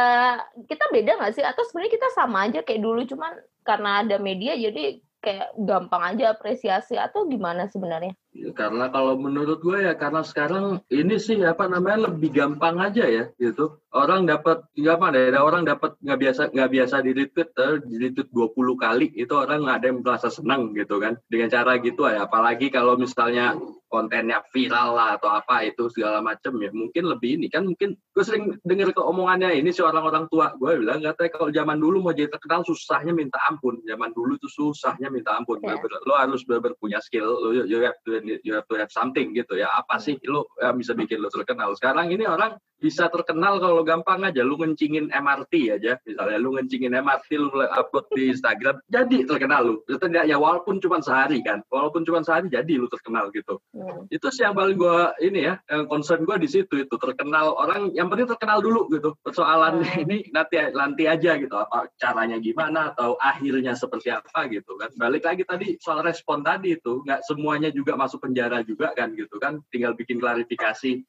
[0.69, 1.45] kita beda nggak sih?
[1.45, 3.33] Atau sebenarnya kita sama aja kayak dulu, cuman
[3.65, 8.15] karena ada media jadi kayak gampang aja apresiasi atau gimana sebenarnya?
[8.39, 13.03] Ya, karena kalau menurut gue ya karena sekarang ini sih apa namanya lebih gampang aja
[13.03, 13.83] ya gitu.
[13.91, 17.95] Orang dapat nggak apa ada orang dapat nggak biasa nggak biasa di retweet eh, di
[17.99, 21.19] retweet 20 kali itu orang nggak ada yang merasa senang gitu kan.
[21.27, 23.59] Dengan cara gitu ya apalagi kalau misalnya
[23.91, 28.27] kontennya viral lah atau apa itu segala macam ya mungkin lebih ini kan mungkin gue
[28.27, 32.11] sering dengar ke omongannya ini si orang-orang tua gue bilang katanya kalau zaman dulu mau
[32.11, 33.79] jadi terkenal susahnya minta ampun.
[33.87, 35.63] Zaman dulu tuh susahnya minta ampun.
[35.63, 35.79] Ya.
[35.79, 36.03] Bener-bener.
[36.03, 37.31] lo harus benar punya skill.
[37.31, 39.71] Lo you, you have to you have to have something gitu ya.
[39.71, 40.19] Apa sih?
[40.27, 41.71] Lo yang bisa bikin lo terkenal.
[41.79, 45.99] Sekarang ini orang bisa terkenal kalau gampang aja lu ngencingin MRT aja.
[46.07, 49.75] Misalnya lu ngencingin MRT lu upload di Instagram jadi terkenal lu.
[50.25, 51.67] Ya walaupun cuma sehari kan.
[51.69, 53.61] Walaupun cuma sehari jadi lu terkenal gitu.
[53.75, 54.07] Hmm.
[54.09, 57.93] itu sih yang paling gue ini ya yang concern gue di situ itu terkenal orang
[57.93, 59.15] yang penting terkenal dulu gitu.
[59.21, 60.05] Persoalan Hmm.
[60.07, 64.91] ini nanti nanti aja gitu apa caranya gimana atau akhirnya seperti apa gitu kan.
[64.95, 69.37] Balik lagi tadi soal respon tadi itu nggak semuanya juga masuk penjara juga kan gitu
[69.43, 69.59] kan.
[69.69, 71.03] Tinggal bikin klarifikasi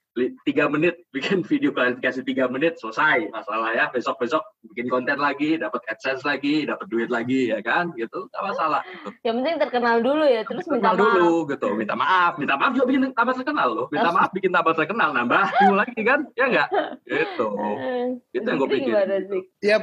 [0.43, 3.86] tiga menit bikin video klarifikasi tiga menit selesai masalah ya.
[3.93, 4.43] Besok besok
[4.74, 7.93] bikin konten lagi dapat adsense lagi dapat duit lagi ya kan?
[7.93, 9.10] Gitu nggak masalah gitu.
[9.24, 11.00] Yang penting terkenal dulu ya, terus minta maaf.
[11.00, 11.67] dulu gitu.
[11.78, 13.88] Minta maaf minta maaf juga bikin tambah terkenal loh.
[13.93, 15.43] Minta maaf bikin tambah terkenal nambah
[15.80, 16.19] lagi kan?
[16.34, 16.69] Ya enggak
[17.10, 17.48] gitu.
[17.60, 18.93] Eh, itu yang gue pikir
[19.30, 19.41] sih?
[19.62, 19.78] ya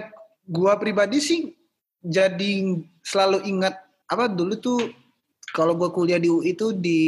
[0.47, 1.41] gua pribadi sih
[2.03, 3.75] jadi selalu ingat
[4.07, 4.81] apa dulu tuh
[5.51, 7.01] kalau gua kuliah di UI itu di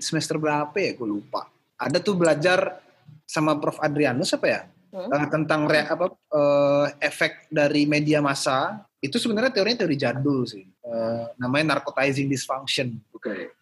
[0.00, 0.96] semester berapa ya?
[0.96, 2.80] Gue lupa ada tuh belajar
[3.28, 3.76] sama Prof.
[3.80, 4.60] Adrianus apa ya?
[4.92, 5.12] Hmm?
[5.12, 8.84] Eh, tentang re- apa eh, efek dari media massa.
[8.96, 10.64] Itu sebenarnya teorinya teori jadul sih.
[10.64, 12.96] Eh, namanya narcotizing dysfunction.
[13.12, 13.52] Oke.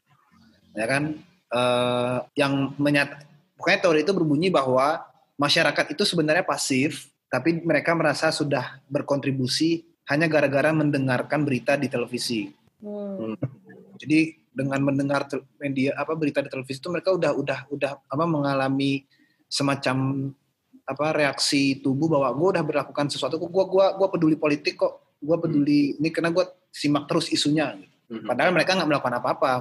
[0.75, 1.19] Ya kan?
[1.51, 3.27] Eh, yang menyat
[3.59, 5.03] pokoknya teori itu berbunyi bahwa
[5.35, 12.53] masyarakat itu sebenarnya pasif tapi mereka merasa sudah berkontribusi hanya gara-gara mendengarkan berita di televisi.
[12.85, 13.33] Hmm.
[13.97, 15.27] jadi dengan mendengar
[15.59, 19.03] media apa berita di televisi itu mereka udah udah udah apa mengalami
[19.51, 20.31] semacam
[20.85, 25.19] apa reaksi tubuh bahwa gue udah berlakukan sesuatu kok gue gua gua peduli politik kok
[25.19, 27.95] gue peduli ini karena gue simak terus isunya gitu.
[28.15, 28.27] Mhm.
[28.29, 29.53] padahal mereka nggak melakukan apa-apa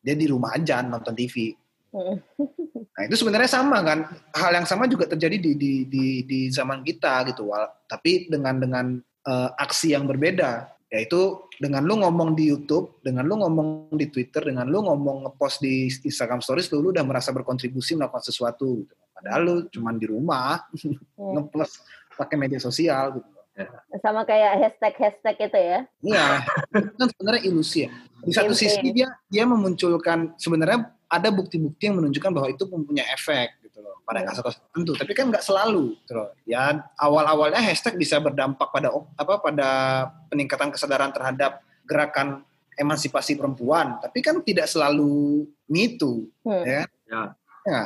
[0.00, 1.54] dia di rumah aja nonton TV
[1.90, 2.22] Hmm.
[2.94, 6.86] nah itu sebenarnya sama kan hal yang sama juga terjadi di di di, di zaman
[6.86, 7.50] kita gitu
[7.90, 8.86] tapi dengan dengan
[9.26, 14.42] eh, aksi yang berbeda yaitu dengan lu ngomong di YouTube, dengan lu ngomong di Twitter,
[14.42, 18.82] dengan lu ngomong ngepost di Instagram Stories, lu, lu udah merasa berkontribusi melakukan sesuatu.
[18.82, 18.94] Gitu.
[19.14, 20.98] Padahal lu cuman di rumah Hmm.
[21.38, 21.86] ngepost
[22.18, 23.30] pakai media sosial gitu.
[24.00, 25.80] Sama kayak hashtag-hashtag itu ya.
[26.00, 26.26] Iya,
[26.72, 27.90] kan sebenarnya ilusi ya.
[28.24, 33.59] Di satu sisi dia dia memunculkan sebenarnya ada bukti-bukti yang menunjukkan bahwa itu mempunyai efek
[33.80, 34.28] gitu loh pada Hmm.
[34.28, 34.92] kasus-kasus tertentu.
[35.00, 36.28] Tapi kan nggak selalu gitu loh.
[36.44, 39.68] Ya awal-awalnya hashtag bisa berdampak pada apa pada
[40.28, 42.44] peningkatan kesadaran terhadap gerakan
[42.76, 46.64] emansipasi perempuan, tapi kan tidak selalu Me Too, Hmm.
[46.64, 46.82] ya.
[47.10, 47.22] Ya.
[47.66, 47.82] Ya,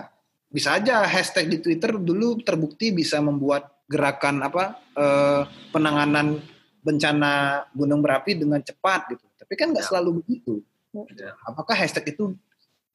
[0.54, 5.42] bisa aja hashtag di Twitter dulu terbukti bisa membuat gerakan apa eh,
[5.74, 6.38] penanganan
[6.84, 9.26] bencana gunung berapi dengan cepat gitu.
[9.34, 9.90] Tapi kan nggak Ya.
[9.90, 10.62] selalu begitu.
[11.18, 11.34] Ya.
[11.42, 12.38] Apakah hashtag itu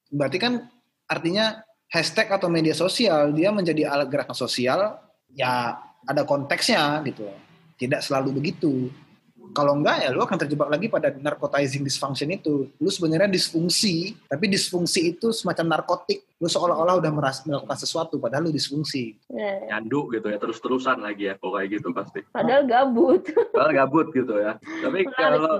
[0.07, 0.71] berarti kan
[1.03, 1.59] artinya
[1.89, 5.01] hashtag atau media sosial dia menjadi alat gerakan sosial
[5.33, 7.25] ya ada konteksnya gitu.
[7.79, 8.93] Tidak selalu begitu.
[9.49, 12.69] Kalau enggak ya lu akan terjebak lagi pada narcotizing dysfunction itu.
[12.77, 16.21] Lu sebenarnya disfungsi, tapi disfungsi itu semacam narkotik.
[16.39, 19.17] Lu seolah-olah udah merasa melakukan sesuatu padahal lu disfungsi.
[19.27, 19.75] Ya.
[19.75, 22.23] Nyandu gitu ya, terus-terusan lagi ya, kok kayak gitu pasti.
[22.31, 23.27] Padahal gabut.
[23.51, 24.55] Padahal gabut gitu ya.
[24.61, 25.53] Tapi Menarik, kalau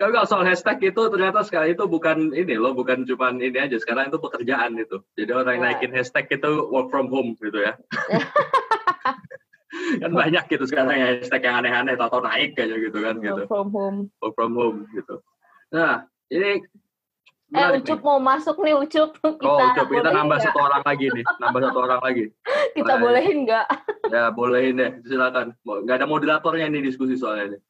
[0.00, 3.78] kalau soal hashtag itu ternyata sekarang itu bukan ini loh, bukan cuman ini aja.
[3.78, 4.98] Sekarang itu pekerjaan itu.
[5.14, 5.68] Jadi orang yang Ya.
[5.78, 7.78] naikin hashtag itu work from home gitu ya.
[10.02, 13.42] kan banyak gitu sekarang ya hashtag yang aneh-aneh atau naik aja gitu kan gitu.
[13.44, 13.98] Work from home.
[14.22, 15.20] Work from home gitu.
[15.70, 16.62] Nah, ini
[17.54, 18.06] Eh Ucup nih.
[18.06, 19.14] mau masuk nih Ucup.
[19.14, 22.24] Kita Oh, Ucup, kita nambah satu orang lagi nih, nambah satu orang lagi.
[22.74, 23.66] Kita Nah, bolehin nggak?
[24.14, 25.54] Ya, bolehin deh, silakan.
[25.62, 27.60] Nggak ada moderatornya nih diskusi soalnya nih.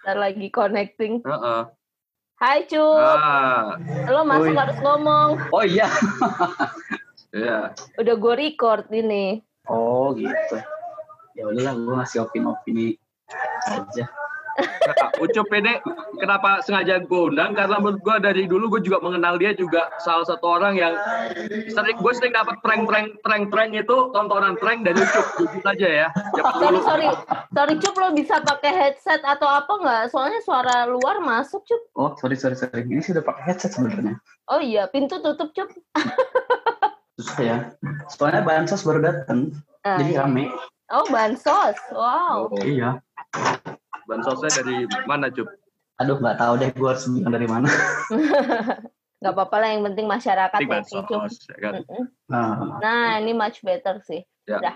[0.00, 1.20] Ntar lagi connecting.
[1.22, 1.60] Heeh.
[2.38, 3.76] Hai Cup, Ah,
[4.08, 4.58] lo masuk Oi.
[4.58, 5.28] harus ngomong.
[5.52, 5.90] Oh iya.
[7.34, 7.74] ya.
[8.00, 9.42] Udah gue record ini.
[9.68, 10.56] Oh gitu.
[11.38, 12.98] Ya udahlah, gue ngasih opini-opini
[13.70, 14.10] aja.
[14.58, 15.78] Nah, Ucup ini
[16.18, 20.26] kenapa sengaja gue undang karena menurut gue dari dulu gue juga mengenal dia juga salah
[20.26, 20.98] satu orang yang
[21.70, 26.08] sering gue sering dapat prank-prank prank-prank itu tontonan prank dari Ucup jujur aja ya.
[26.34, 26.82] Zaman Sorry, dulu.
[26.82, 27.06] sorry.
[27.54, 30.02] Sorry Cup, lo bisa pakai headset atau apa nggak?
[30.10, 31.82] Soalnya suara luar masuk Cup.
[31.94, 32.82] Oh sorry sorry sorry.
[32.82, 34.18] Ini sih udah pakai headset sebenarnya.
[34.50, 35.70] Oh iya, pintu tutup Cup.
[37.14, 37.56] Susah ya.
[38.10, 39.54] Soalnya bansos baru datang,
[39.86, 40.50] Ah, jadi rame.
[40.88, 41.76] Oh, bansos.
[41.92, 42.48] Wow.
[42.48, 43.00] Oh, Iya.
[44.04, 45.52] bansosnya dari mana Cup?
[45.98, 47.68] Aduh nggak tahu deh gue harus bilang dari mana.
[49.18, 51.10] Gak apa-apa lah, yang penting masyarakat yang Cup.
[51.10, 51.72] bansos, ya kan?
[52.30, 54.22] Nah, Nah, ini much better sih.
[54.46, 54.62] Ya.
[54.62, 54.74] Udah.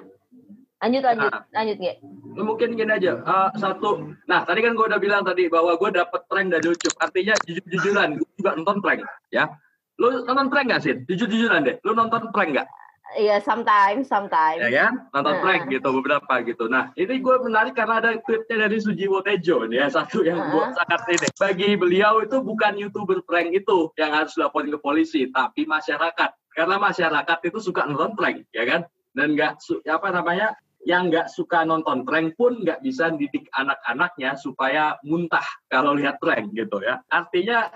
[0.82, 1.46] Lanjut, lanjut, Ah.
[1.54, 1.92] lanjut, Ge.
[2.34, 5.94] Lu mungkin gini aja, eh, satu, nah tadi kan gue udah bilang tadi bahwa gue
[5.94, 9.46] dapet prank dari Ucup, artinya jujur-jujuran, gue juga nonton prank, ya.
[9.94, 10.98] Lu nonton prank gak sih?
[11.06, 12.66] Jujur-jujuran deh, lu nonton prank gak?
[13.12, 14.60] Iya, sometimes, sometimes.
[14.64, 15.40] ya kan nonton Nah.
[15.44, 19.84] prank gitu beberapa gitu nah ini gue menarik karena ada tweetnya dari Sujiwo Tejo nih
[19.84, 20.72] ya satu yang gue Nah.
[20.72, 25.68] sangat ini bagi beliau itu bukan youtuber prank itu yang harus dilaporin ke polisi tapi
[25.68, 28.80] masyarakat karena masyarakat itu suka nonton prank ya kan
[29.12, 34.98] dan nggak apa namanya yang nggak suka nonton prank pun nggak bisa didik anak-anaknya supaya
[35.06, 37.70] muntah kalau lihat prank gitu ya artinya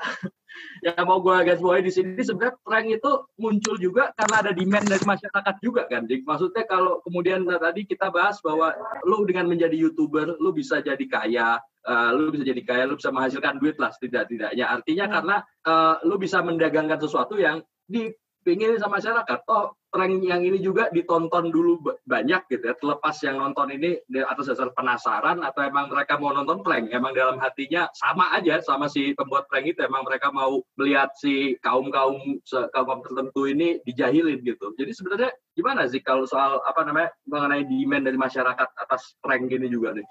[0.84, 4.86] yang mau gue garis bawahi di sini sebenarnya prank itu muncul juga karena ada demand
[4.86, 6.22] dari masyarakat juga kan Dik.
[6.26, 11.04] Maksudnya kalau kemudian nah, tadi kita bahas bahwa lu dengan menjadi youtuber lu bisa jadi
[11.08, 14.66] kaya, eh, lu bisa jadi kaya, lu bisa menghasilkan duit lah setidak-tidaknya.
[14.68, 15.14] Artinya Hmm.
[15.14, 19.38] karena eh, lu bisa mendagangkan sesuatu yang dipingin sama masyarakat.
[19.48, 22.76] Oh prank yang ini juga ditonton dulu ba- banyak gitu ya.
[22.76, 27.16] Terlepas yang nonton ini di atas dasar penasaran atau emang mereka mau nonton prank, emang
[27.16, 31.88] dalam hatinya sama aja sama si pembuat prank itu emang mereka mau melihat si kaum
[31.88, 34.76] kaum kaum tertentu ini dijahilin gitu.
[34.76, 39.72] Jadi sebenarnya gimana sih kalau soal apa namanya mengenai demand dari masyarakat atas prank gini
[39.72, 40.04] juga nih?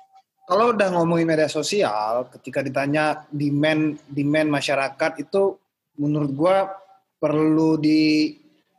[0.49, 5.57] Kalau udah ngomongin media sosial, ketika ditanya demand demand masyarakat itu
[6.01, 6.57] menurut gua
[7.17, 7.81] perlu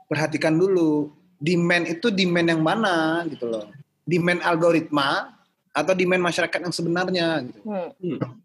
[0.06, 1.10] diperhatikan dulu.
[1.36, 3.68] Demand itu demand yang mana gitu loh.
[4.06, 5.34] Demand algoritma
[5.68, 7.60] atau demand masyarakat yang sebenarnya gitu.
[7.60, 7.92] Hmm,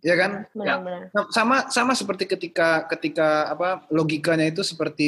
[0.03, 0.43] Ya kan?
[0.51, 1.07] benar-benar.
[1.15, 5.07] Nah, sama sama seperti ketika ketika apa logikanya itu seperti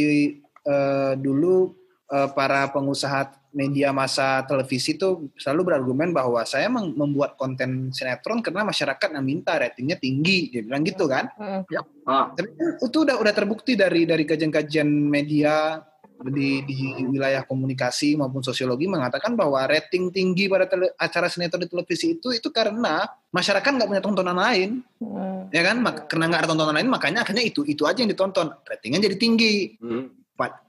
[0.63, 1.75] eh, dulu
[2.07, 8.41] eh, para pengusaha media masa televisi itu selalu berargumen bahwa saya mem- membuat konten sinetron
[8.41, 11.61] karena masyarakat yang minta ratingnya tinggi dia bilang gitu kan Hmm,
[12.03, 15.83] Ah, tapi kan itu udah udah terbukti dari dari kajian-kajian media
[16.21, 16.75] di, di
[17.09, 22.31] wilayah komunikasi maupun sosiologi mengatakan bahwa rating tinggi pada tele, acara sinetron di televisi itu
[22.31, 23.03] itu karena
[23.33, 25.51] masyarakat nggak punya tontonan lain, Hmm.
[25.51, 25.83] ya kan?
[25.83, 29.17] Mak- karena nggak ada tontonan lain, makanya akhirnya itu itu aja yang ditonton, ratingnya jadi
[29.19, 29.75] tinggi.
[29.83, 30.13] Hmm.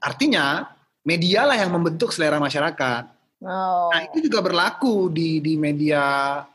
[0.03, 0.67] Artinya
[1.05, 3.03] media lah yang membentuk selera masyarakat.
[3.45, 3.91] Oh.
[3.93, 6.01] Nah itu juga berlaku di di media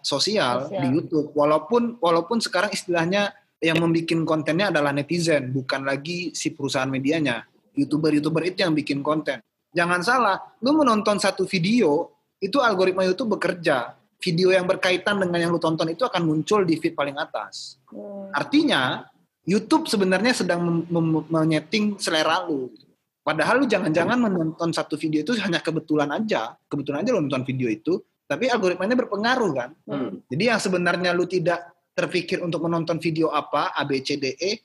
[0.02, 0.80] sosial, Sosial.
[0.82, 1.28] di YouTube.
[1.36, 3.30] Walaupun walaupun sekarang istilahnya
[3.60, 7.44] yang membuat kontennya adalah netizen, bukan lagi si perusahaan medianya.
[7.74, 9.40] Youtuber-youtuber itu yang bikin konten.
[9.70, 12.10] Jangan salah, lu menonton satu video,
[12.42, 13.94] itu algoritma YouTube bekerja.
[14.20, 17.80] Video yang berkaitan dengan yang lu tonton itu akan muncul di feed paling atas.
[17.88, 18.28] Hmm.
[18.36, 19.08] Artinya,
[19.48, 20.84] YouTube sebenarnya sedang
[21.30, 22.68] menyeting selera lu.
[23.24, 26.52] Padahal lu jangan-jangan menonton satu video itu hanya kebetulan aja.
[26.68, 29.70] Kebetulan aja lu nonton video itu, tapi algoritmanya berpengaruh kan.
[29.88, 30.20] Hmm.
[30.28, 34.60] Jadi yang sebenarnya lu tidak terpikir untuk menonton video apa, A, B, C, D, E,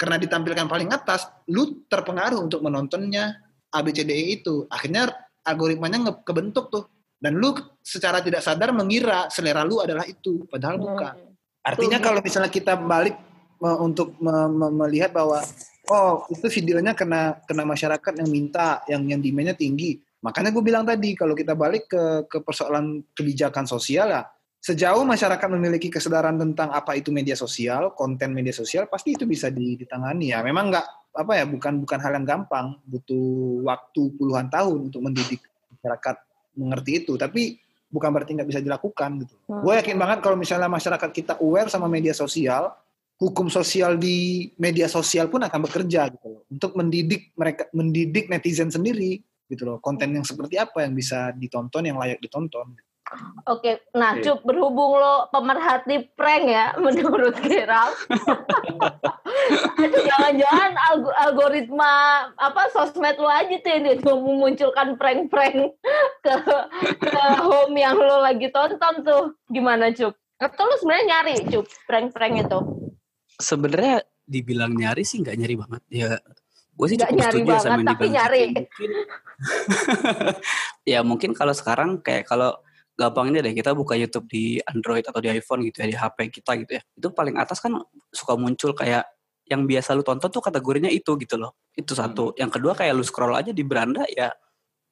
[0.00, 3.36] karena ditampilkan paling atas, lu terpengaruh untuk menontonnya
[3.68, 4.64] A, B, C, D, E itu.
[4.72, 5.12] Akhirnya
[5.44, 6.88] algoritmanya nge- kebentuk tuh.
[7.20, 7.52] Dan lu
[7.84, 11.12] secara tidak sadar mengira selera lu adalah itu, padahal bukan.
[11.20, 11.36] Hmm.
[11.60, 12.06] Artinya Betul.
[12.08, 13.12] kalau misalnya kita balik
[13.60, 15.44] me- untuk me- me- melihat bahwa
[15.92, 20.00] oh itu videonya kena kena masyarakat yang minta, yang yang demandnya tinggi.
[20.24, 24.24] Makanya gue bilang tadi kalau kita balik ke ke persoalan kebijakan sosial ya,
[24.60, 29.48] sejauh masyarakat memiliki kesadaran tentang apa itu media sosial, konten media sosial, pasti itu bisa
[29.48, 30.44] di- ditangani ya.
[30.44, 30.86] Memang nggak
[31.16, 35.40] apa ya, bukan bukan hal yang gampang, butuh waktu puluhan tahun untuk mendidik
[35.80, 36.16] masyarakat
[36.60, 37.16] mengerti itu.
[37.16, 37.56] Tapi
[37.88, 39.34] bukan berarti nggak bisa dilakukan gitu.
[39.48, 39.64] Hmm.
[39.64, 42.70] Gue yakin banget kalau misalnya masyarakat kita aware sama media sosial,
[43.16, 48.72] hukum sosial di media sosial pun akan bekerja gitu loh untuk mendidik mereka mendidik netizen
[48.72, 52.76] sendiri gitu loh konten yang seperti apa yang bisa ditonton yang layak ditonton.
[53.50, 54.14] Oke, nah.
[54.22, 57.90] Cup berhubung lo pemerhati prank ya menurut Geral.
[60.08, 61.94] Jangan-jangan alg- algoritma
[62.38, 65.74] apa sosmed lo aja tuh yang dia memunculkan prank-prank
[66.24, 66.34] ke
[67.02, 69.34] ke home yang lo lagi tonton tuh.
[69.50, 70.14] Gimana Cup?
[70.38, 72.58] Atau lo sebenarnya nyari Cup prank-prank itu?
[73.42, 75.82] Sebenarnya dibilang nyari sih nggak nyari banget.
[75.90, 76.10] Ya
[76.70, 78.44] gue sih Nggak cukup nyari setuju sama banget, yang tapi nyari.
[78.54, 78.90] Mungkin,
[80.86, 82.54] ya mungkin kalau sekarang kayak kalau
[83.00, 86.52] gampangnya deh kita buka YouTube di Android atau di iPhone gitu ya di HP kita
[86.60, 86.82] gitu ya.
[86.92, 87.80] Itu paling atas kan
[88.12, 89.08] suka muncul kayak
[89.48, 91.56] yang biasa lu tonton tuh kategorinya itu gitu loh.
[91.72, 92.36] Itu satu.
[92.36, 94.28] Yang kedua kayak lu scroll aja di beranda ya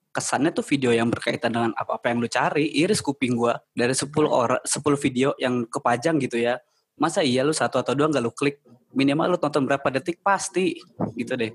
[0.08, 2.64] kesannya tuh video yang berkaitan dengan apa-apa yang lu cari.
[2.80, 6.56] Iris kuping gua dari 10 orang 10 video yang kepajang gitu ya.
[6.98, 8.58] Masa iya lu satu atau dua nggak lu klik?
[8.96, 10.74] Minimal lu tonton berapa detik pasti
[11.14, 11.52] gitu deh.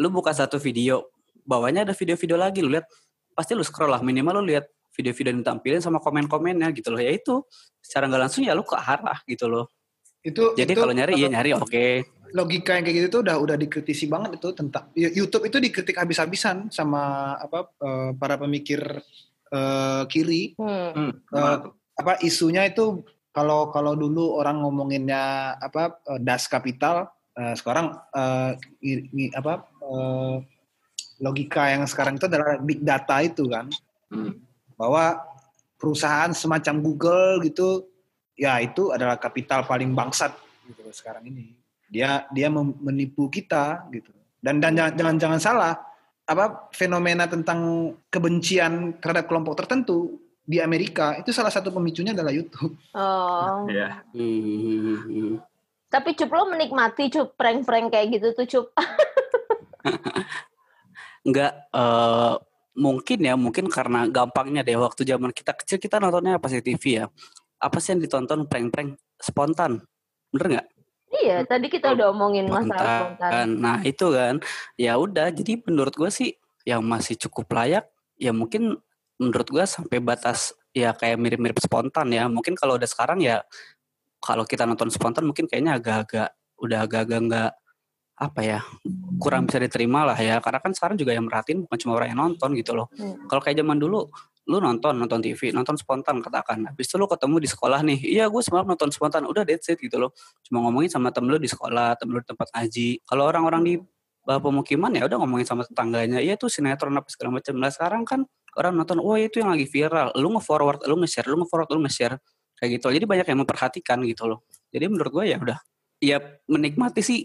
[0.00, 1.12] Lu buka satu video,
[1.44, 2.88] bawahnya ada video-video lagi lu lihat
[3.36, 4.64] pasti lu scroll lah minimal lu lihat
[4.94, 7.42] video-video yang ditampilin sama komen-komennya gitu loh ya itu
[7.82, 9.66] secara nggak langsung ya lu ke arah gitu loh
[10.24, 11.86] Itu jadi itu kalau nyari iya nyari oke
[12.34, 16.66] logika yang kayak gitu tuh udah udah dikritisi banget itu tentang YouTube itu dikritik habis-habisan
[16.72, 18.80] sama apa eh, para pemikir
[19.52, 20.90] eh, kiri Hmm.
[20.94, 21.12] Hmm.
[21.30, 21.56] Eh,
[21.94, 28.50] apa isunya itu kalau kalau dulu orang ngomonginnya apa das kapital eh, sekarang eh,
[28.82, 30.36] i- i- apa eh,
[31.22, 33.68] logika yang sekarang itu adalah big data itu kan
[34.10, 34.36] Hmm.
[34.84, 35.24] Bahwa
[35.80, 37.88] perusahaan semacam Google gitu
[38.36, 40.36] ya itu adalah kapital paling bangsat
[40.68, 41.56] gitu loh sekarang ini
[41.88, 44.12] dia dia menipu kita gitu
[44.44, 45.74] dan dan jangan jangan, jangan salah
[46.24, 52.76] apa fenomena tentang kebencian terhadap kelompok tertentu di Amerika itu salah satu pemicunya adalah YouTube
[52.92, 53.64] Oh.
[53.72, 54.04] Ya.
[54.12, 55.40] Hmm,
[55.88, 58.66] Tapi Cup lo menikmati Cup prank-prank kayak gitu tuh Cup.
[61.28, 62.34] nggak eh,
[62.74, 67.02] mungkin ya mungkin karena gampangnya deh waktu zaman kita kecil kita nontonnya apa sih TV
[67.02, 67.06] ya?
[67.62, 68.50] Apa sih yang ditonton?
[68.50, 69.82] Prank-prank spontan.
[70.34, 70.66] Bener nggak?
[71.14, 73.14] Iya, tadi kita udah omongin masalah spontan.
[73.14, 73.48] spontan.
[73.62, 74.34] Nah itu kan.
[74.74, 76.34] Ya udah jadi menurut gue sih
[76.66, 77.86] yang masih cukup layak
[78.18, 78.78] ya mungkin
[79.20, 82.26] menurut gue sampai batas ya kayak mirip-mirip spontan ya.
[82.26, 83.46] Mungkin kalau udah sekarang ya
[84.18, 87.50] kalau kita nonton spontan mungkin kayaknya agak-agak udah agak-agak nggak
[88.14, 88.60] apa ya
[89.18, 90.38] kurang bisa diterima lah ya.
[90.38, 92.86] Karena kan sekarang juga yang merhatiin bukan cuma orang yang nonton gitu loh.
[92.94, 93.26] Hmm.
[93.26, 94.06] kalau kayak zaman dulu
[94.44, 96.62] lu nonton nonton TV nonton spontan katakan.
[96.68, 99.26] Habis itu lu ketemu di sekolah nih iya gue semalam nonton spontan.
[99.26, 100.14] Udah that's it gitu loh.
[100.46, 102.88] Cuma ngomongin sama temen lu di sekolah temen lu di tempat ngaji.
[103.02, 103.74] Kalau orang-orang di
[104.28, 106.20] uh, pemukiman ya udah ngomongin sama tetangganya.
[106.20, 108.20] Iya tuh sinetron apa segala macam nah sekarang kan
[108.54, 110.12] orang nonton wah itu yang lagi viral.
[110.20, 112.20] Lu nge-forward lu nge-share lu nge-forward lu nge-share.
[112.54, 112.86] Kayak gitu.
[112.92, 114.46] Jadi banyak yang memperhatikan gitu loh.
[114.70, 115.58] Jadi menurut gue ya udah
[116.04, 117.24] ya menikmati sih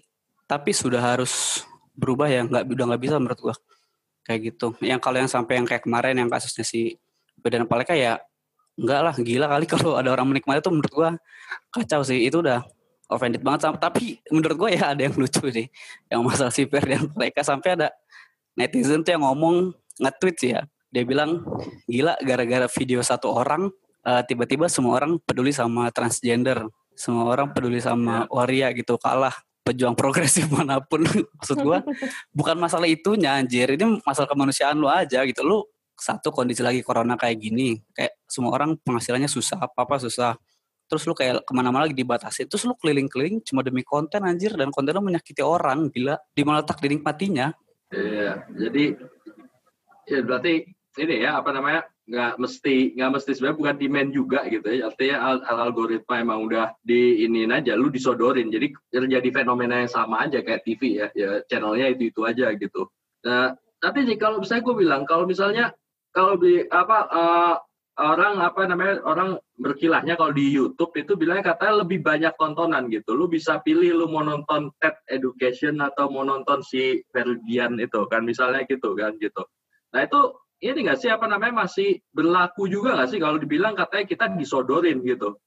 [0.50, 1.62] tapi sudah harus
[1.94, 3.56] berubah ya nggak udah nggak bisa menurut gue
[4.30, 4.78] kayak gitu.
[4.86, 7.02] Yang kalau yang sampai yang kayak kemarin yang kasusnya si
[7.42, 8.22] Bedan Paleka ya
[8.78, 11.10] enggak lah gila kali kalau ada orang menikmati itu menurut gua
[11.74, 12.30] kacau sih.
[12.30, 12.62] Itu udah
[13.10, 15.66] offended banget sama tapi menurut gua ya ada yang lucu sih.
[16.06, 17.90] Yang masalah si Ferdian Paleka sampai ada
[18.54, 20.62] netizen tuh yang ngomong nge-tweet sih ya.
[20.94, 21.42] Dia bilang
[21.90, 23.74] gila gara-gara video satu orang
[24.06, 29.34] eh, tiba-tiba semua orang peduli sama transgender, semua orang peduli sama waria gitu kalah
[29.64, 31.86] pejuang progresif mana pun maksud gua
[32.34, 33.70] bukan masalah itunya anjir.
[33.76, 35.46] Ini masalah kemanusiaan lu aja gitu.
[35.46, 35.66] Lu
[36.00, 40.40] satu kondisi lagi corona kayak gini kayak semua orang penghasilannya susah apa apa susah.
[40.90, 42.50] Terus lu kayak ke mana-mana lagi dibatasi.
[42.50, 44.58] Terus lu keliling-keliling cuma demi konten anjir.
[44.58, 46.18] Dan konten lu menyakiti orang gila.
[46.34, 47.54] Di mana letak dinikmatinya.
[47.94, 48.98] Iya, jadi
[50.10, 50.66] ya berarti
[50.98, 53.30] ini ya apa namanya nggak mesti nggak mesti.
[53.38, 54.90] Sebenarnya bukan demand juga gitu ya.
[54.90, 58.50] Artinya al- al- algoritma emang udah di ini aja lu disodorin.
[58.50, 61.08] Jadi terjadi fenomena yang sama aja kayak TV ya.
[61.14, 62.90] Ya channelnya itu itu aja gitu.
[63.24, 65.72] Nah tapi sih kalau misalnya gue bilang kalau misalnya
[66.10, 67.56] kalau di apa eh,
[68.00, 73.14] orang apa namanya orang berkilahnya kalau di YouTube itu bilangnya katanya lebih banyak tontonan gitu.
[73.14, 78.24] Lu bisa pilih lu mau nonton TED Education atau mau nonton si Ferdian itu kan
[78.24, 79.44] misalnya gitu kan gitu.
[79.92, 80.22] Nah itu
[80.60, 85.00] ini nggak sih apa namanya masih berlaku juga nggak sih kalau dibilang katanya kita disodorin
[85.08, 85.40] gitu.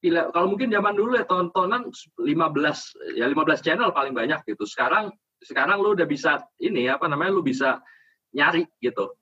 [0.00, 4.66] Bila- kalau mungkin zaman dulu ya tontonan 15 ya 15 channel paling banyak gitu.
[4.66, 7.78] Sekarang sekarang lu udah bisa ini apa namanya lu bisa
[8.34, 9.14] nyari gitu.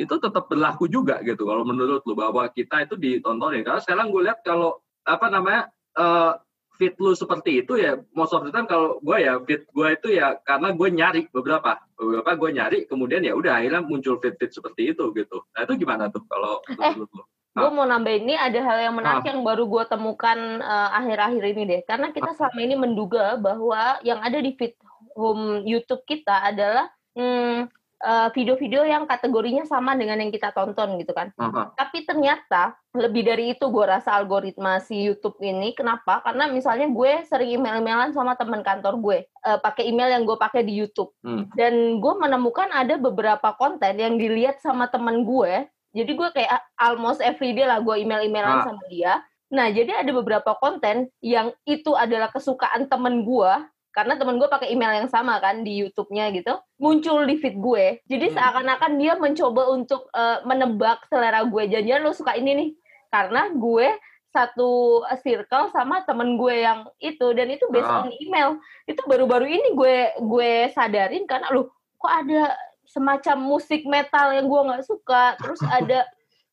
[0.00, 3.60] Itu tetap berlaku juga gitu kalau menurut lu bahwa kita itu ditontonin.
[3.60, 5.68] Karena sekarang gue lihat kalau apa namanya
[5.98, 6.32] eh,
[6.80, 10.16] fit lu seperti itu ya most of the time kalau gue ya fit gue itu
[10.16, 11.76] ya karena gue nyari beberapa.
[12.00, 15.44] Beberapa gue nyari kemudian ya udah akhirnya muncul fit fit seperti itu gitu.
[15.52, 18.98] Nah itu gimana tuh kalau menurut lu gue mau nambahin ini ada hal yang Ah.
[19.02, 21.80] menarik yang baru gue temukan eh, akhir-akhir ini deh.
[21.84, 24.78] Karena kita selama ini menduga bahwa yang ada di feed
[25.18, 27.79] home YouTube kita adalah hmm, eh,
[28.32, 31.76] video-video yang kategorinya sama dengan yang kita tonton gitu kan Aha.
[31.76, 37.12] tapi ternyata lebih dari itu gue rasa algoritma si YouTube ini kenapa karena misalnya gue
[37.28, 41.44] sering email-emailan sama teman kantor gue eh, pakai email yang gue pakai di YouTube Hmm.
[41.52, 47.20] dan gue menemukan ada beberapa konten yang dilihat sama teman gue jadi gue kayak almost
[47.20, 48.64] everyday lah gue email-emailan Ah.
[48.64, 49.20] sama dia
[49.50, 53.52] nah jadi ada beberapa konten yang itu adalah kesukaan temen gue
[53.90, 57.98] karena temen gue pakai email yang sama kan di YouTube-nya gitu muncul di feed gue.
[58.06, 58.34] Jadi Hmm.
[58.38, 61.62] seakan-akan dia mencoba untuk eh, menebak selera gue.
[61.66, 62.70] Jangan lo suka ini nih.
[63.10, 63.90] Karena gue
[64.30, 67.34] satu circle sama temen gue yang itu.
[67.34, 68.06] Dan itu based Ah.
[68.06, 68.62] on email.
[68.86, 71.66] Itu baru-baru ini gue gue sadarin karena lu
[71.98, 72.54] kok ada
[72.86, 75.34] semacam musik metal yang gue nggak suka?
[75.36, 76.06] Terus ada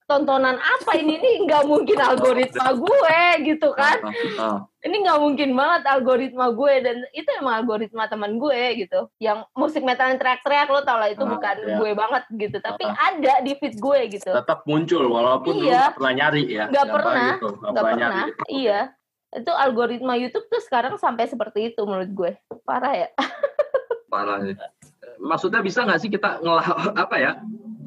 [0.07, 3.99] tontonan apa ini nih nggak mungkin algoritma gue gitu kan
[4.39, 9.43] Ah, ini nggak mungkin banget algoritma gue dan itu emang algoritma teman gue gitu yang
[9.51, 11.75] musik metal yang teriak-teriak lo tau lah itu Ah, bukan iya.
[11.75, 12.95] gue banget gitu tapi Ah.
[13.11, 15.91] ada di feed gue gitu tetap muncul walaupun lu Iya.
[15.91, 18.21] nggak pernah nyari ya Nggak pernah, gitu, nggak pernah nyari.
[18.47, 18.79] iya
[19.29, 22.31] itu algoritma YouTube tuh sekarang sampai seperti itu menurut gue
[22.63, 23.09] parah ya
[24.07, 24.55] parah nih.
[25.19, 26.63] Maksudnya bisa nggak sih kita ngelah
[27.03, 27.31] apa ya?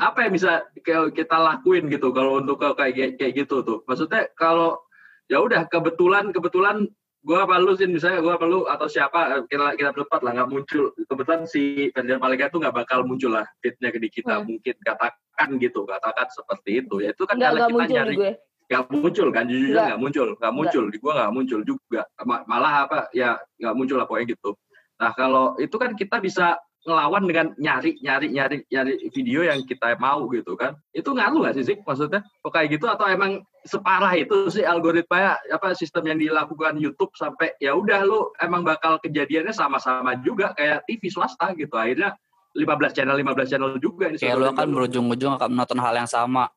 [0.00, 3.84] Apa yang bisa ke- kita lakuin gitu kalau untuk ke- kayak kayak gitu tuh?
[3.84, 4.80] Maksudnya kalau
[5.28, 6.88] ya udah kebetulan kebetulan
[7.20, 10.48] gua apa lu sih misalnya gua apa lu atau siapa kita kita berempat lah nggak
[10.48, 10.84] muncul.
[10.96, 14.48] Kebetulan si Ferdinand Paleka tuh nggak bakal muncul lah fitnya di kita Hmm.
[14.48, 14.74] mungkin.
[14.80, 17.04] Katakan gitu katakan seperti itu.
[17.04, 18.32] Ya itu kan nggak kalau nggak kita muncul nyari gue.
[18.70, 19.98] nggak muncul kan jujur Nggak.
[20.00, 20.52] muncul nggak.
[20.56, 20.84] muncul.
[20.88, 22.02] Di gua nggak muncul juga.
[22.24, 22.98] Ma- malah apa?
[23.12, 24.50] Ya nggak muncul lah pokoknya gitu.
[24.96, 29.96] Nah kalau itu kan kita bisa ngelawan dengan nyari nyari nyari nyari video yang kita
[30.00, 30.76] mau gitu kan.
[30.96, 32.88] Itu ngaruh nggak sih sih maksudnya kok kayak gitu?
[32.88, 38.32] Atau emang separah itu sih algoritma apa sistem yang dilakukan YouTube sampai ya udah lu
[38.40, 41.76] emang bakal kejadiannya sama-sama juga kayak TV swasta gitu.
[41.76, 42.16] Akhirnya
[42.56, 46.48] 15 channel 15 channel juga ini kayak lu akan berujung-ujung akan menonton hal yang sama.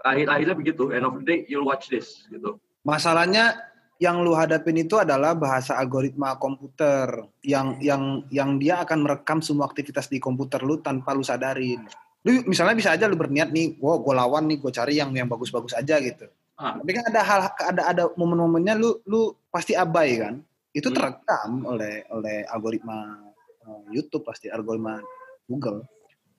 [0.00, 0.90] Akhir-akhirnya begitu.
[0.90, 2.58] End of the day you'll watch this gitu.
[2.82, 3.69] Masalahnya
[4.00, 9.68] yang lu hadapin itu adalah bahasa algoritma komputer yang yang yang dia akan merekam semua
[9.68, 11.84] aktivitas di komputer lu tanpa lu sadarin.
[12.24, 15.28] Lu misalnya bisa aja lu berniat nih, wow gue lawan nih, gue cari yang yang
[15.28, 16.32] bagus-bagus aja gitu.
[16.56, 16.80] Ah.
[16.80, 20.34] Tapi kan ada hal ada ada momen-momennya lu lu pasti abai kan.
[20.72, 20.96] Itu Hmm.
[20.96, 23.20] terekam oleh oleh algoritma
[23.68, 24.96] eh, YouTube pasti algoritma
[25.44, 25.84] Google.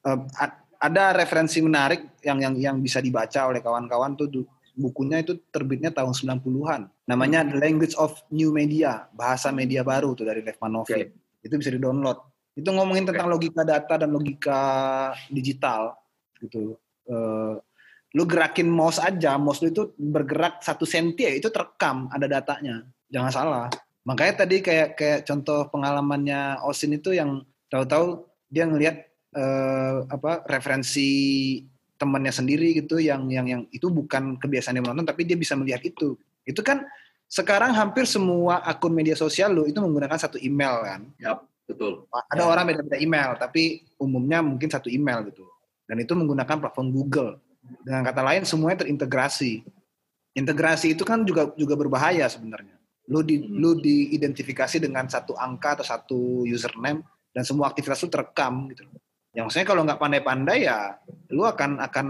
[0.02, 4.34] A- ada referensi menarik yang yang yang bisa dibaca oleh kawan-kawan tuh
[4.76, 6.88] bukunya itu terbitnya tahun 90-an.
[7.08, 11.12] Namanya The Language of New Media, bahasa media baru tuh dari Lev Manovin.
[11.44, 12.18] Itu bisa di-download.
[12.56, 14.62] Itu ngomongin tentang logika data dan logika
[15.32, 15.96] digital
[16.42, 16.76] gitu.
[17.08, 17.54] Eh,
[18.12, 22.84] lu gerakin mouse aja, mouse lu itu bergerak satu senti ya itu terekam, ada datanya.
[23.08, 23.68] Jangan salah.
[24.04, 28.98] Makanya tadi kayak kayak contoh pengalamannya Osin itu yang tahu-tahu dia ngelihat
[29.32, 31.10] eh, apa referensi
[32.02, 35.86] temannya sendiri gitu yang yang yang itu bukan kebiasaan dia menonton tapi dia bisa melihat
[35.86, 36.18] itu.
[36.42, 36.82] Itu kan
[37.30, 41.02] sekarang hampir semua akun media sosial lo itu menggunakan satu email kan.
[41.22, 42.10] Yap, betul.
[42.10, 42.50] Ada Ya.
[42.50, 45.46] orang beda-beda email, tapi umumnya mungkin satu email gitu.
[45.86, 47.38] Dan itu menggunakan platform Google.
[47.86, 49.62] Dengan kata lain semuanya terintegrasi.
[50.34, 52.76] Integrasi itu kan juga juga berbahaya sebenarnya.
[53.08, 53.54] Lu di Hmm.
[53.60, 58.84] lu diidentifikasi dengan satu angka atau satu username dan semua aktivitas lu terekam gitu.
[59.32, 61.00] Yang maksudnya kalau nggak pandai-pandai ya
[61.32, 62.08] lu akan akan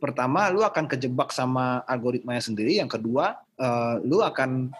[0.00, 4.72] pertama lu akan kejebak sama algoritmanya sendiri, yang kedua eh, lu akan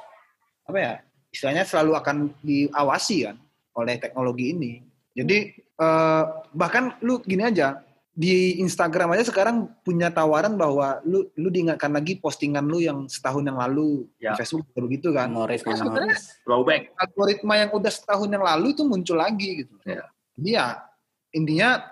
[0.65, 0.95] apa ya?
[1.35, 3.37] Istilahnya selalu akan diawasi kan
[3.75, 4.73] oleh teknologi ini.
[5.13, 6.25] Jadi eh,
[6.57, 12.15] bahkan lu gini aja di Instagram aja sekarang punya tawaran bahwa lu lu diingatkan lagi
[12.23, 14.33] postingan lu yang setahun yang lalu Ya.
[14.33, 15.35] di Facebook begitu kan.
[15.51, 16.23] Itu sebenarnya memoris.
[16.47, 16.83] Throwback.
[16.95, 19.75] algoritma yang udah setahun yang lalu itu muncul lagi gitu.
[19.83, 20.07] Ya.
[20.39, 20.67] Iya,
[21.35, 21.83] intinya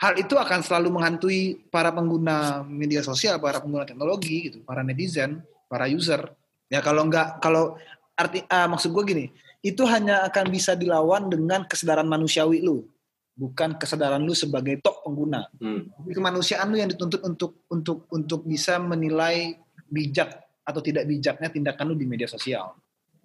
[0.00, 5.42] hal itu akan selalu menghantui para pengguna media sosial, para pengguna teknologi gitu, para netizen,
[5.68, 6.32] para user.
[6.72, 7.76] Ya kalau nggak kalau
[8.16, 9.24] arti ah, maksud gue gini,
[9.60, 12.86] itu hanya akan bisa dilawan dengan kesadaran manusiawi lu,
[13.34, 15.46] bukan kesadaran lu sebagai tok pengguna.
[15.58, 15.90] Hmm.
[16.10, 19.58] Kemanusiaan lu yang dituntut untuk untuk untuk bisa menilai
[19.88, 22.76] bijak atau tidak bijaknya tindakan lu di media sosial.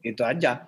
[0.02, 0.66] Itu aja.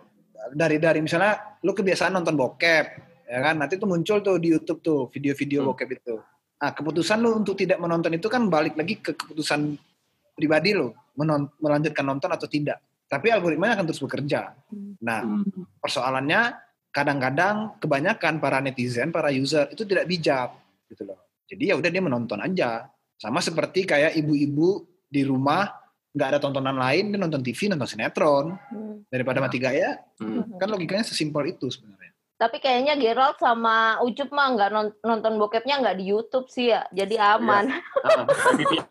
[0.53, 3.55] Dari dari misalnya lu kebiasaan nonton bokep, ya kan?
[3.57, 5.69] Nanti tuh muncul tuh di YouTube tuh video-video Hmm.
[5.73, 6.15] bokep itu.
[6.55, 9.75] Nah, keputusan lu untuk tidak menonton itu kan balik lagi ke keputusan
[10.33, 10.71] pribadi
[11.15, 12.79] menon- melanjutkan nonton atau tidak.
[13.05, 14.55] Tapi algoritmanya akan terus bekerja.
[15.03, 15.45] Nah, Hmm.
[15.77, 16.57] persoalannya
[16.89, 20.49] kadang-kadang kebanyakan para netizen, para user itu tidak bijak
[20.87, 21.19] gitu loh.
[21.45, 22.87] Jadi ya udah dia menonton aja.
[23.19, 25.69] Sama seperti kayak ibu-ibu di rumah
[26.15, 29.03] nggak ada tontonan lain, dia nonton TV, nonton sinetron Hmm.
[29.11, 29.99] daripada mati gaya.
[30.15, 30.55] Hmm.
[30.55, 32.14] Kan logikanya sesimpel itu sebenarnya.
[32.35, 36.83] Tapi kayaknya Gerald sama Ucup mah nggak non- nonton bokepnya nggak di YouTube sih ya,
[36.91, 37.71] jadi aman.
[38.03, 38.27] Ah,
[38.59, 38.87] VPN.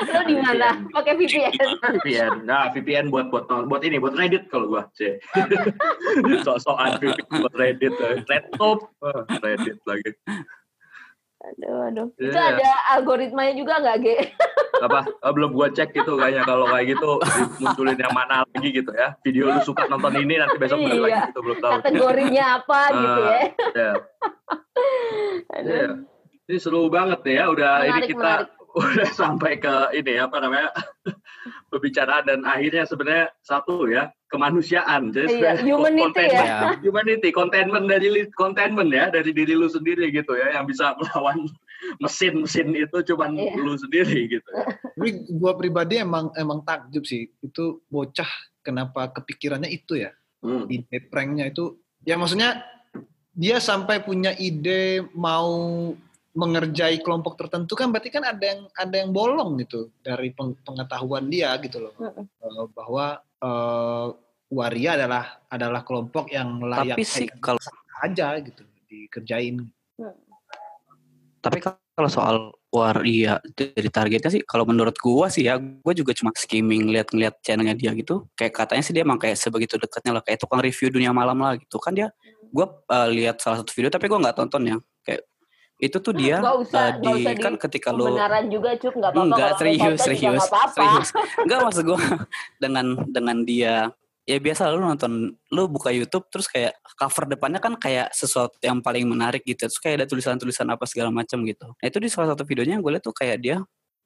[0.00, 0.82] Lo di mana?
[0.90, 1.54] Pakai VPN.
[2.02, 2.34] VPN.
[2.42, 4.90] Nah, VPN buat buat buat ini, buat Reddit kalau gua.
[4.98, 5.22] C.
[6.46, 7.94] Sok-sokan VPN buat Reddit.
[8.26, 10.10] Laptop, ah, Reddit lagi.
[11.50, 12.06] Aduh, aduh.
[12.14, 12.54] Itu Iya.
[12.54, 14.16] ada algoritmanya juga nggak, Ge?
[14.80, 15.04] Apa?
[15.04, 17.20] eh, belum gua cek gitu kayaknya kalau kayak gitu
[17.58, 19.12] munculin yang mana lagi gitu ya.
[19.20, 21.04] Video lu suka nonton ini nanti besok balik Iya.
[21.04, 21.72] lagi gitu belum tahu.
[21.76, 23.40] Kategorinya apa gitu ya.
[23.74, 23.92] Ya.
[25.54, 25.68] Aduh.
[25.68, 25.88] Iya.
[26.46, 27.46] Ini seru banget ya.
[27.46, 28.48] Udah ini Menarik, kita menarik.
[28.70, 30.70] Udah sampai ke ini apa namanya
[31.72, 35.10] pembicaraan dan akhirnya sebenarnya satu ya kemanusiaan.
[35.10, 36.58] Jadi Iya, sebenarnya humanity containment- ya.
[36.62, 41.46] Ya, Humanity, containment dari containment ya dari diri lu sendiri gitu ya yang bisa melawan
[41.98, 43.54] mesin-mesin itu cuman Iya.
[43.58, 44.48] lu sendiri gitu.
[44.54, 44.64] ya.
[44.94, 47.26] Tapi gua pribadi emang emang takjub sih.
[47.42, 48.28] Itu bocah
[48.62, 50.12] kenapa kepikirannya itu ya?
[50.40, 50.64] Hmm.
[50.72, 52.64] ide pranknya itu ya maksudnya
[53.36, 55.92] dia sampai punya ide mau
[56.30, 61.26] mengerjai kelompok tertentu kan berarti kan ada yang ada yang bolong gitu dari peng- pengetahuan
[61.26, 61.94] dia gitu loh.
[61.98, 64.06] Eh, bahwa eh,
[64.50, 67.58] waria adalah adalah kelompok yang layak tapi sih kalau
[68.02, 69.66] aja gitu dikerjain.
[71.40, 72.36] Tapi kalau soal
[72.70, 77.74] waria dari targetnya sih kalau menurut gua sih ya gua juga cuma skimming lihat-lihat channelnya
[77.74, 78.30] dia gitu.
[78.38, 81.58] Kayak katanya sih dia emang kayak sebegitu dekatnya lah kayak tukang review dunia malam lah
[81.58, 81.82] gitu.
[81.82, 82.14] Kan dia
[82.54, 84.78] gua eh, lihat salah satu video tapi gua nggak tonton ya
[85.80, 88.92] itu tuh dia Nggak usah- nggak di usah di kan ketika lo Kebenaran juga, Cup.
[88.94, 89.24] Nggak apa-apa.
[89.26, 90.76] Enggak, lo serius, serius, nggak apa-apa.
[90.76, 91.08] serius.
[91.40, 91.98] Enggak maksud gue
[92.62, 93.74] dengan dengan dia
[94.28, 95.12] ya biasa lu nonton
[95.50, 99.80] lu buka YouTube terus kayak cover depannya kan kayak sesuatu yang paling menarik gitu terus
[99.82, 103.02] kayak ada tulisan-tulisan apa segala macam gitu nah itu di salah satu videonya gue lihat
[103.02, 103.56] tuh kayak dia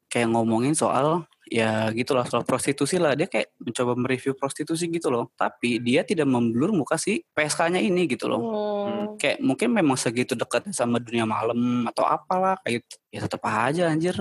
[0.09, 2.24] kayak ngomongin soal ya gitulah.
[2.28, 3.12] Soal prostitusi lah.
[3.18, 5.32] Dia kayak mencoba mereview prostitusi gitu loh.
[5.36, 8.42] Tapi dia tidak memblur muka si PSK-nya ini gitu loh.
[8.84, 9.16] Hmm.
[9.16, 12.61] kayak mungkin memang segitu dekatnya sama dunia malam atau apalah.
[12.62, 14.16] Kayak ya tetap aja anjir.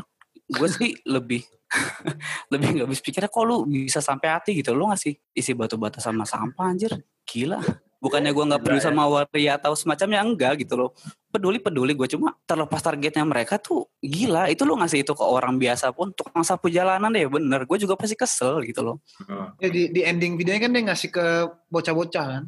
[0.47, 1.43] Gue sih lebih
[2.53, 4.71] lebih nggak habis pikirnya kok lu bisa sampai hati gitu?
[4.77, 6.93] Lu ngasih isi batu bata sama sampah anjir?
[7.25, 7.57] Gila
[8.03, 8.87] bukannya gue nggak peduli Gila ya.
[8.91, 10.91] sama waria atau semacamnya enggak gitu loh.
[11.31, 14.51] Peduli peduli gue cuma terlepas targetnya mereka tuh gila.
[14.51, 17.63] Itu lu ngasih itu ke orang biasa pun tukang sapu jalanan deh bener.
[17.63, 18.99] Gue juga pasti kesel gitu loh.
[19.63, 21.25] Ya di, di ending videonya kan dia ngasih ke
[21.71, 22.43] bocah-bocah kan?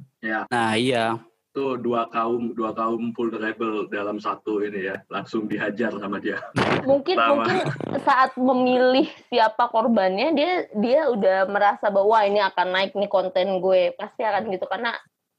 [0.51, 1.23] Nah iya.
[1.55, 4.99] Itu dua kaum dua kaum vulnerable dalam satu ini ya.
[5.07, 6.43] Langsung dihajar sama dia.
[6.83, 7.47] mungkin Sama.
[7.47, 7.63] mungkin
[8.03, 13.63] saat memilih siapa korbannya dia dia udah merasa bahwa "Wah, ini akan naik nih konten
[13.63, 13.95] gue.
[13.95, 14.93] Pasti akan gitu karena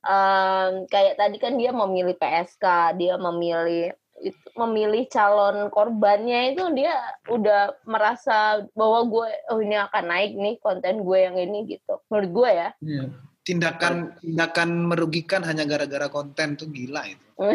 [0.07, 2.65] em, kayak tadi kan dia memilih PSK
[2.97, 3.93] dia memilih
[4.23, 6.97] itu memilih calon korbannya itu dia
[7.29, 12.01] udah merasa bahwa gue oh ini akan naik nih konten gue yang ini gitu.
[12.09, 12.71] Menurut gue ya.
[12.81, 13.05] Iya.
[13.47, 17.27] tindakan tindakan merugikan hanya gara-gara konten tuh gila itu.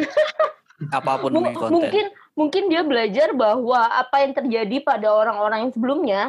[0.98, 1.74] Apa pun konten.
[1.74, 6.22] mungkin mungkin dia belajar bahwa apa yang terjadi pada orang-orang yang sebelumnya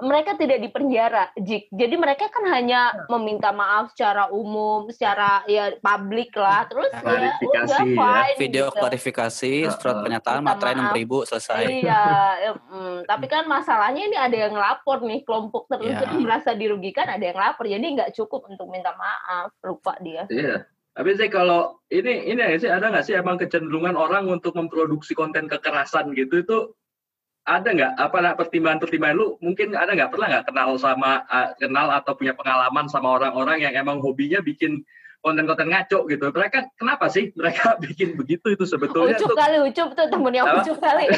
[0.00, 1.70] mereka tidak dipenjara, Jik.
[1.72, 6.66] Jadi mereka kan hanya meminta maaf secara umum, secara ya publik lah.
[6.68, 7.96] Terus ya Klarifikasi, udah ya.
[7.96, 8.36] fine.
[8.40, 8.78] Video gitu.
[8.80, 11.62] klarifikasi, surat pernyataan, materai enam ribu selesai.
[11.68, 12.04] Iya,
[12.40, 16.12] ya, mm, tapi kan masalahnya ini ada yang lapor nih kelompok tertentu Iya.
[16.12, 20.24] yang merasa dirugikan, ada yang lapor, jadi nggak cukup untuk minta maaf, lupa dia.
[20.28, 20.66] Iya.
[20.90, 25.14] Tapi sih kalau ini ini ya sih ada nggak sih emang kecenderungan orang untuk memproduksi
[25.14, 26.58] konten kekerasan gitu itu
[27.48, 27.92] ada nggak?
[27.96, 29.40] Apa nak pertimbangan-pertimbangan lu?
[29.40, 30.12] Mungkin ada nggak?
[30.12, 34.84] Pernah nggak kenal sama uh, kenal atau punya pengalaman sama orang-orang yang emang hobinya bikin
[35.24, 36.24] konten-konten ngaco gitu?
[36.32, 39.38] Mereka kenapa sih mereka bikin begitu itu sebetulnya Ucup tuh?
[39.38, 40.60] kali, ucup tuh temennya Apa?
[40.62, 41.06] ucup kali.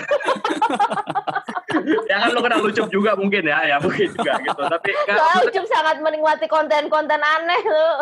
[2.11, 3.59] ya kan lu kenal lucu juga mungkin ya?
[3.66, 4.62] Ya mungkin juga gitu.
[4.62, 7.95] Tapi kan, Soalnya ucup sangat menikmati konten-konten aneh tuh.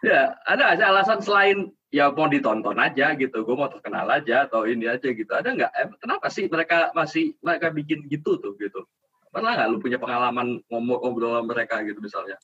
[0.00, 4.62] ya ada sih alasan selain ya mau ditonton aja gitu gue mau terkenal aja atau
[4.62, 8.86] ini aja gitu ada nggak em, kenapa sih mereka masih mereka bikin gitu tuh gitu
[9.34, 12.38] pernah nggak lu punya pengalaman ngomong ngobrol sama mereka gitu misalnya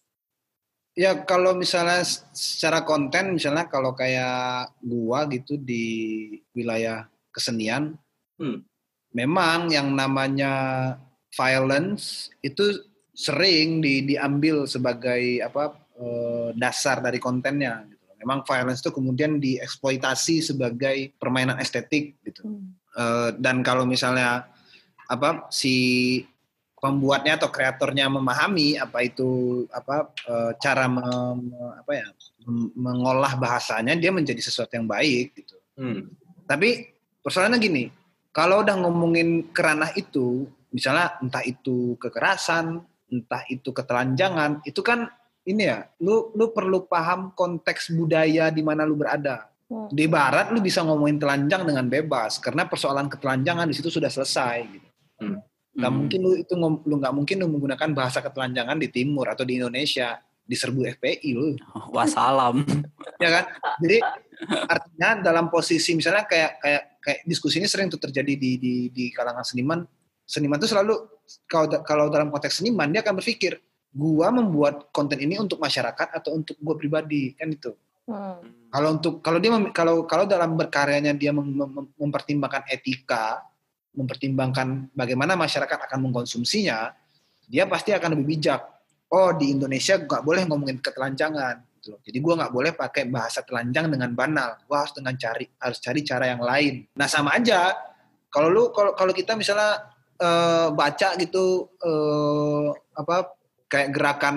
[0.96, 2.00] Ya kalau misalnya
[2.32, 5.84] secara konten misalnya kalau kayak gua gitu di
[6.56, 8.00] wilayah kesenian,
[8.40, 8.64] Hmm.
[9.12, 10.52] memang yang namanya
[11.32, 12.84] violence itu
[13.16, 17.84] sering di, diambil sebagai apa eh, dasar dari kontennya.
[18.26, 22.42] Memang violence itu kemudian dieksploitasi sebagai permainan estetik gitu.
[22.98, 24.50] Eh, dan kalau misalnya
[25.06, 26.18] apa si
[26.74, 32.06] pembuatnya atau kreatornya memahami apa itu apa eh, cara mem- apa ya
[32.74, 35.56] mengolah bahasanya dia menjadi sesuatu yang baik gitu.
[35.78, 36.10] Hmm.
[36.50, 36.90] Tapi
[37.22, 37.84] persoalannya gini,
[38.34, 45.10] kalau udah ngomongin kerana itu, misalnya entah itu kekerasan, entah itu ketelanjangan, itu kan
[45.46, 49.46] ini ya, lu lu perlu paham konteks budaya di mana lu berada.
[49.66, 49.90] Hmm.
[49.90, 54.56] Di barat lu bisa ngomongin telanjang dengan bebas karena persoalan ketelanjangan di situ sudah selesai
[54.66, 54.88] gitu.
[55.76, 55.92] Gak Hmm.
[55.92, 60.18] mungkin lu itu lu nggak mungkin lu menggunakan bahasa ketelanjangan di timur atau di Indonesia
[60.46, 61.58] diserbu FPI lu
[61.94, 62.62] Wassalam.
[63.22, 63.44] ya kan
[63.82, 63.98] jadi
[64.70, 69.04] artinya dalam posisi misalnya kayak kayak kayak diskusi ini sering tuh terjadi di di di
[69.12, 69.82] kalangan seniman
[70.26, 70.94] seniman tuh selalu
[71.50, 73.58] kalau kalau dalam konteks seniman dia akan berpikir
[73.96, 77.72] gua membuat konten ini untuk masyarakat atau untuk gua pribadi kan itu.
[78.06, 78.38] Hmm.
[78.70, 83.42] kalau untuk kalau dia kalau kalau dalam berkaryanya dia mem- mem- mempertimbangkan etika
[83.98, 86.94] mempertimbangkan bagaimana masyarakat akan mengkonsumsinya
[87.50, 88.62] dia pasti akan lebih bijak.
[89.10, 92.00] Oh di Indonesia nggak boleh ngomongin ketelanjangan gitu loh.
[92.06, 94.54] jadi gua nggak boleh pakai bahasa telanjang dengan banal.
[94.70, 96.86] Gua harus dengan cari harus cari cara yang lain.
[96.94, 97.74] Nah sama aja.
[98.30, 99.82] Kalau lu kalau kalau kita misalnya
[100.18, 103.35] eh, baca gitu eh, apa
[103.66, 104.36] kayak gerakan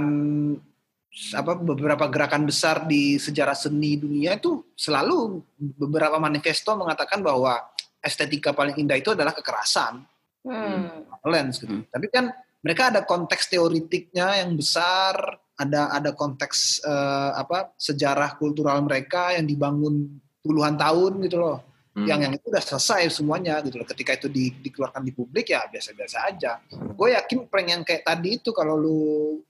[1.36, 7.60] apa beberapa gerakan besar di sejarah seni dunia itu selalu beberapa manifesto mengatakan bahwa
[8.00, 10.06] estetika paling indah itu adalah kekerasan
[10.40, 11.04] Hmm.
[11.20, 11.84] violence gitu.
[11.84, 11.86] Hmm.
[11.92, 12.32] Tapi kan
[12.64, 15.16] mereka ada konteks teoritiknya yang besar,
[15.60, 21.60] ada ada konteks eh, apa sejarah kultural mereka yang dibangun puluhan tahun gitu loh.
[22.00, 22.08] Hmm.
[22.08, 23.84] Yang yang itu udah selesai semuanya gitu loh.
[23.84, 26.64] Ketika itu di- dikeluarkan di publik ya biasa-biasa aja.
[26.72, 29.00] Gue yakin prank yang kayak tadi itu kalau lu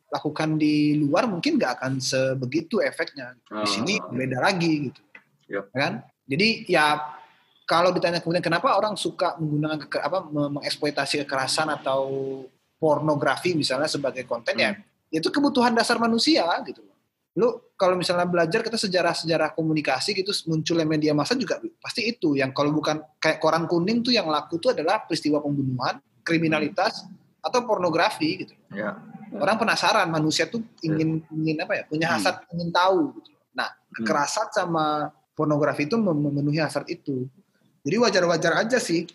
[0.09, 3.37] lakukan di luar mungkin nggak akan sebegitu efeknya.
[3.45, 4.09] Di sini Ah.
[4.09, 5.01] beda lagi gitu.
[5.49, 5.65] Yep.
[5.69, 5.93] Kan?
[6.25, 6.97] Jadi ya
[7.65, 12.01] kalau ditanya kemudian kenapa orang suka menggunakan keke- apa me- mengeksploitasi kekerasan atau
[12.79, 14.73] pornografi misalnya sebagai konten ya
[15.09, 16.81] itu kebutuhan dasar manusia gitu.
[17.37, 22.49] Lu kalau misalnya belajar kita sejarah-sejarah komunikasi gitu munculnya media massa juga pasti itu yang
[22.51, 27.05] kalau bukan kayak koran kuning tuh yang laku tuh adalah peristiwa pembunuhan, kriminalitas
[27.39, 28.53] atau pornografi gitu.
[28.73, 28.97] Ya.
[29.29, 32.15] Orang penasaran manusia tuh ingin ingin apa ya punya Hmm.
[32.17, 33.29] hasrat ingin tahu gitu.
[33.53, 37.29] Nah, kekerasan sama pornografi itu mem- memenuhi hasrat itu.
[37.85, 39.05] Jadi wajar-wajar aja sih.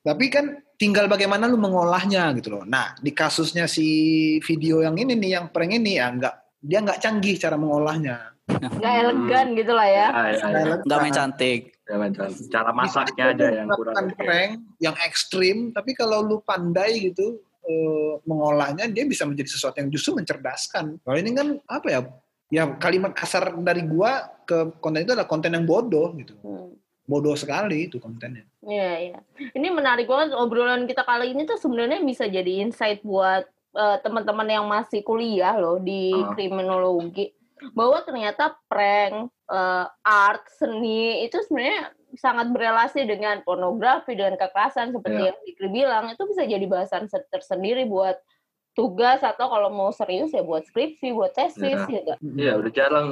[0.00, 2.64] Tapi kan tinggal bagaimana lu mengolahnya gitu loh.
[2.64, 3.88] Nah, di kasusnya si
[4.44, 8.36] video yang ini nih, yang prank ini ya nggak dia nggak canggih cara mengolahnya.
[8.50, 10.06] Nggak elegan gitu lah ya.
[10.12, 10.76] Ya, ya, ya.
[10.84, 11.60] Nggak main cantik.
[12.52, 18.86] Cara masaknya aja yang kurang prank yang ekstrim, tapi kalau lu pandai gitu eh, mengolahnya,
[18.86, 21.00] dia bisa menjadi sesuatu yang justru mencerdaskan.
[21.02, 22.00] Kalau ini kan apa ya?
[22.50, 26.34] Ya kalimat kasar dari gua ke konten itu adalah konten yang bodoh gitu.
[26.42, 26.74] Hmm.
[27.06, 28.46] Bodoh sekali itu kontennya.
[28.62, 29.18] Iya, iya.
[29.54, 34.48] Ini menarik banget obrolan kita kali ini tuh sebenarnya bisa jadi insight buat eh, teman-teman
[34.48, 36.34] yang masih kuliah loh di Ah.
[36.34, 37.30] kriminologi
[37.72, 45.20] bahwa ternyata prank, eh, art, seni itu sebenarnya sangat berelasi dengan pornografi dengan kekerasan seperti
[45.20, 45.28] Iya.
[45.30, 48.18] yang Dikri bilang itu bisa jadi bahasan se- tersendiri buat
[48.70, 52.00] tugas atau kalau mau serius ya buat skripsi, buat tesis Iya.
[52.06, 52.16] ya?
[52.18, 53.08] Iya, udah jarang.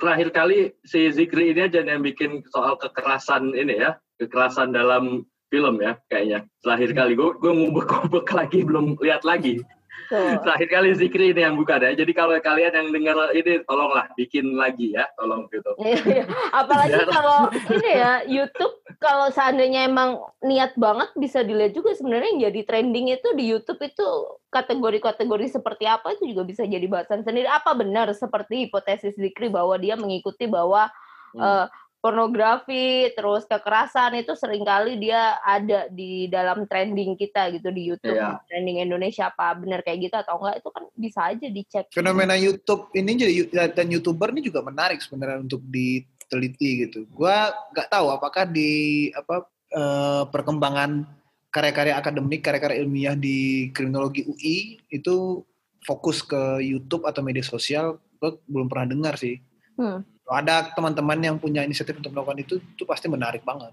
[0.00, 5.80] Terakhir kali si Zikri ini aja yang bikin soal kekerasan ini ya, kekerasan dalam film
[5.80, 6.44] ya kayaknya.
[6.60, 9.64] Terakhir kali gue gue ngubek-ngubek lagi belum lihat lagi.
[10.08, 10.40] Tuh.
[10.40, 11.92] Terakhir kali Zikri ini yang buka deh.
[11.92, 15.68] Jadi kalau kalian yang dengar ini tolonglah bikin lagi ya, tolong gitu.
[15.76, 16.24] Iya, iya.
[16.50, 22.42] Apalagi kalau ini ya YouTube kalau seandainya emang niat banget bisa dilihat juga sebenarnya yang
[22.50, 24.08] jadi trending itu di YouTube itu
[24.48, 27.46] kategori-kategori seperti apa itu juga bisa jadi bahasan sendiri.
[27.46, 30.88] Apa benar seperti hipotesis Zikri bahwa dia mengikuti bahwa
[31.36, 31.44] Hmm.
[31.44, 31.66] eh,
[31.98, 38.14] pornografi terus kekerasan itu sering kali dia ada di dalam trending kita gitu di YouTube
[38.14, 38.38] Iya.
[38.46, 41.84] trending Indonesia apa benar kayak gitu atau enggak itu kan bisa aja dicek.
[41.90, 43.34] fenomena YouTube ini jadi
[43.74, 47.10] dan youtuber ini juga menarik sebenarnya untuk diteliti gitu.
[47.10, 51.18] Gua nggak tahu apakah di apa eh, perkembangan
[51.48, 55.42] karya-karya akademik, karya-karya ilmiah di kriminologi UI itu
[55.82, 57.98] fokus ke YouTube atau media sosial.
[58.20, 59.40] Gue belum pernah dengar sih.
[59.78, 60.02] Hmm.
[60.28, 63.72] Kalau ada teman-teman yang punya inisiatif untuk melakukan itu, itu pasti menarik banget.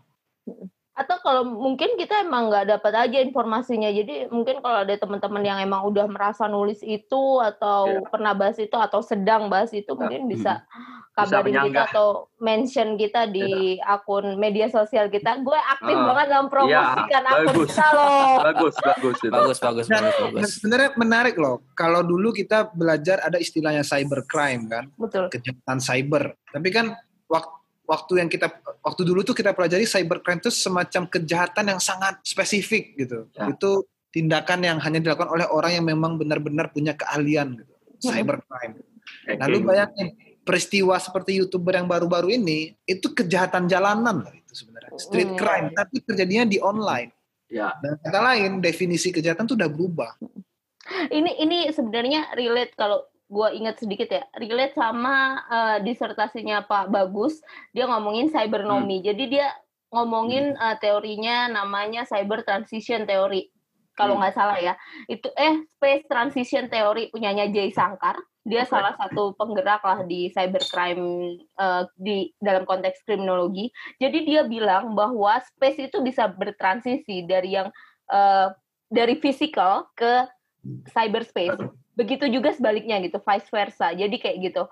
[0.96, 5.60] atau kalau mungkin kita emang nggak dapat aja informasinya jadi mungkin kalau ada teman-teman yang
[5.60, 8.08] emang udah merasa nulis itu atau Iya.
[8.08, 10.64] pernah bahas itu atau sedang bahas itu mungkin bisa
[11.16, 12.08] kabarin kita atau
[12.38, 13.48] mention kita di
[13.80, 17.70] akun media sosial kita gue aktif Ah, banget dalam promosikan akun bagus.
[17.72, 19.32] kita loh Bagus, bagus itu.
[19.32, 20.50] Bagus, bagus, Dan bagus, bagus.
[20.54, 21.64] sebenarnya menarik loh.
[21.74, 24.84] Kalau dulu kita belajar ada istilahnya cybercrime kan.
[24.96, 26.24] betul kejahatan cyber.
[26.52, 26.92] Tapi kan
[27.26, 27.54] waktu
[27.86, 28.50] waktu yang kita
[28.82, 33.30] waktu dulu tuh kita pelajari cybercrime itu semacam kejahatan yang sangat spesifik gitu.
[33.32, 33.48] Ya.
[33.48, 37.72] Itu tindakan yang hanya dilakukan oleh orang yang memang benar-benar punya keahlian gitu.
[38.04, 38.12] Hmm.
[38.12, 38.76] Cybercrime.
[38.82, 39.32] Oke.
[39.38, 40.08] Nah, lu bayangin
[40.46, 44.94] peristiwa seperti YouTuber yang baru-baru ini itu kejahatan jalanan loh itu sebenarnya.
[44.96, 45.40] Street Hmm.
[45.42, 47.10] crime, tapi terjadinya di online.
[47.46, 50.12] Ya, Dan kata lain definisi kejahatan tuh udah berubah.
[51.10, 57.42] ini ini sebenarnya relate kalau gue ingat sedikit ya relate sama eh, disertasinya Pak Bagus
[57.74, 59.48] dia ngomongin cybernomy jadi dia
[59.90, 63.50] ngomongin eh, teorinya namanya cyber transition theory
[63.98, 64.22] kalau Hmm.
[64.22, 64.74] nggak salah ya
[65.10, 68.72] itu eh space transition theory punyanya Jay Sankar dia Oke.
[68.78, 75.42] salah satu penggerak lah di cybercrime eh, di dalam konteks kriminologi jadi dia bilang bahwa
[75.42, 77.74] space itu bisa bertransisi dari yang
[78.14, 78.48] eh,
[78.86, 80.30] dari physical ke
[80.94, 81.58] cyberspace.
[81.96, 83.94] Begitu juga sebaliknya gitu, vice versa.
[83.96, 84.64] Jadi kayak gitu.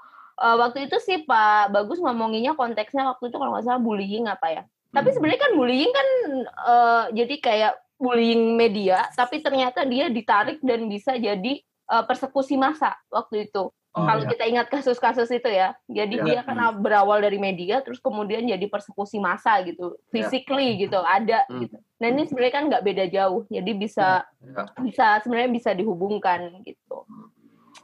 [0.41, 4.47] Eh, waktu itu sih Pak Bagus ngomonginnya konteksnya waktu itu kalau nggak salah bullying apa
[4.49, 4.63] ya.
[4.93, 5.15] Tapi Hmm.
[5.17, 6.07] sebenarnya kan bullying kan
[6.45, 11.61] eh, jadi kayak bullying media, tapi ternyata dia ditarik dan bisa jadi
[11.93, 13.69] eh, persekusi massa waktu itu.
[13.93, 14.29] Oh, kalau iya.
[14.33, 16.25] kita ingat kasus-kasus itu ya, jadi Iya.
[16.25, 20.09] dia kan berawal dari media, terus kemudian jadi persekusi massa gitu, Iya.
[20.09, 21.61] physically gitu, ada Hmm.
[21.61, 21.77] gitu.
[22.01, 24.65] Nah ini sebenarnya kan nggak beda jauh, jadi bisa ya.
[24.81, 27.05] bisa sebenarnya bisa dihubungkan gitu.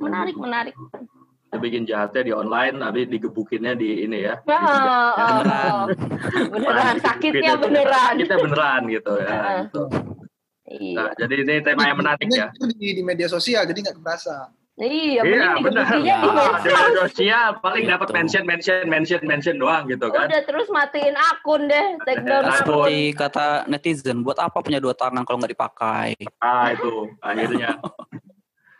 [0.01, 0.73] Menarik, menarik.
[1.45, 4.41] Kita bikin jahatnya di online, tapi digebukinnya di ini ya.
[4.49, 5.85] Nah, Ya, oh,
[6.57, 8.17] beneran sakitnya beneran.
[8.17, 9.37] Sakitnya beneran gitu ya.
[9.69, 9.83] Gitu.
[10.69, 12.53] Iya, Nah, jadi ini tema yang menarik ya.
[12.53, 14.53] itu di, di media sosial jadi nggak kerasa.
[14.77, 15.91] iya, Iya, benar.
[15.91, 16.63] medsos.
[16.63, 18.15] media sosial paling dapat Gitu.
[18.15, 20.29] mention, mention, mention, mention doang gitu kan.
[20.29, 22.53] Udah terus matiin akun deh, take down Akun.
[22.53, 22.57] akun.
[22.85, 26.15] Seperti kata netizen, buat apa punya dua tangan kalau nggak dipakai?
[26.37, 27.75] Ah itu akhirnya.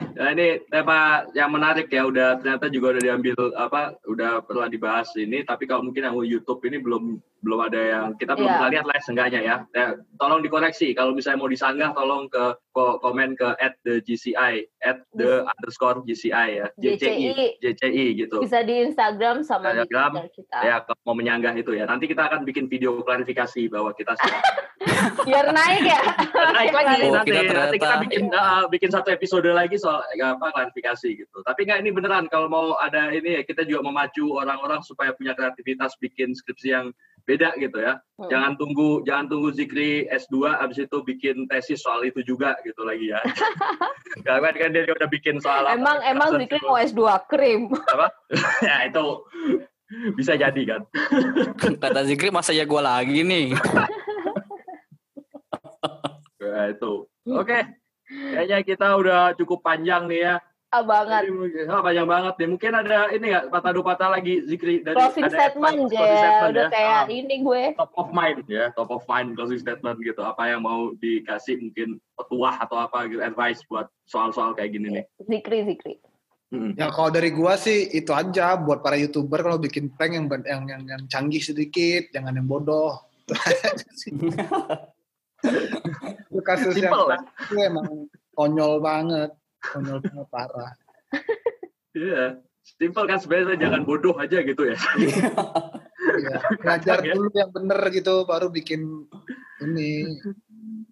[0.09, 5.15] Nah, ini tema yang menarik ya udah ternyata juga udah diambil apa udah pernah dibahas
[5.15, 8.55] ini tapi kalau mungkin yang YouTube ini belum belum ada yang kita belum Iya.
[8.55, 9.55] pernah lihat lah seenggaknya ya.
[9.71, 9.87] ya.
[10.15, 14.99] Tolong dikoreksi kalau misalnya mau disanggah tolong ke ko- komen ke at the GCI at
[15.13, 18.39] the underscore GCI ya JCI JCI gitu.
[18.39, 20.57] Bisa di Instagram sama di Instagram, Twitter kita.
[20.61, 21.83] Ya kalau mau menyanggah itu ya.
[21.83, 24.41] Nanti kita akan bikin video klarifikasi bahwa kita sudah
[25.27, 25.99] Biar naik ya.
[26.53, 27.29] naik lagi Oh, nanti.
[27.29, 31.37] kita ternyata- nanti kita bikin uh, bikin satu episode lagi soal ya, apa klarifikasi gitu.
[31.41, 35.31] Tapi nggak ini beneran kalau mau ada ini ya kita juga memacu orang-orang supaya punya
[35.33, 36.85] kreativitas bikin skripsi yang
[37.25, 37.99] beda gitu ya.
[38.19, 38.29] Hmm.
[38.29, 43.11] Jangan tunggu jangan tunggu Zikri S2 abis itu bikin tesis soal itu juga gitu lagi
[43.11, 43.19] ya.
[44.27, 47.61] Karena kan dia udah bikin soal apa, Emang emang kekerasan Zikri mau S2 krim.
[48.67, 49.05] ya itu
[50.13, 50.81] bisa jadi kan.
[51.81, 53.57] Kata Zikri masa ya gue lagi nih.
[56.39, 57.09] Ya, itu.
[57.29, 57.59] Oke.
[58.09, 60.35] Kayaknya kita udah cukup panjang nih ya.
[60.69, 61.25] Ah, banget.
[61.25, 62.47] Jadi mungkin- oh, panjang banget nih.
[62.53, 66.13] Mungkin ada ini nggak patah dua patah lagi Zikri dari Closing ada statement advice, ya,
[66.21, 66.69] statement udah ya.
[66.69, 67.63] kayak Ah, ini gue.
[67.73, 70.21] top of mind ya, top of mind closing statement gitu.
[70.21, 75.05] Apa yang mau dikasih mungkin petuah atau apa gitu advice buat soal-soal kayak gini nih.
[75.25, 75.93] Zikri, Zikri.
[76.49, 76.77] Hmm.
[76.77, 80.63] Ya kalau dari gua sih itu aja buat para youtuber kalau bikin prank yang yang
[80.69, 82.93] yang, yang canggih sedikit, jangan yang bodoh.
[86.29, 87.19] Itu kasus yang Simple, ya?
[87.41, 87.87] itu emang
[88.35, 89.29] konyol banget,
[89.63, 90.71] konyol banget parah.
[91.95, 92.39] Iya.
[92.59, 94.77] Simple kan sebenarnya jangan bodoh aja gitu ya.
[96.19, 97.13] Iya, belajar Ya.
[97.17, 99.09] dulu yang bener gitu, baru bikin
[99.65, 100.05] ini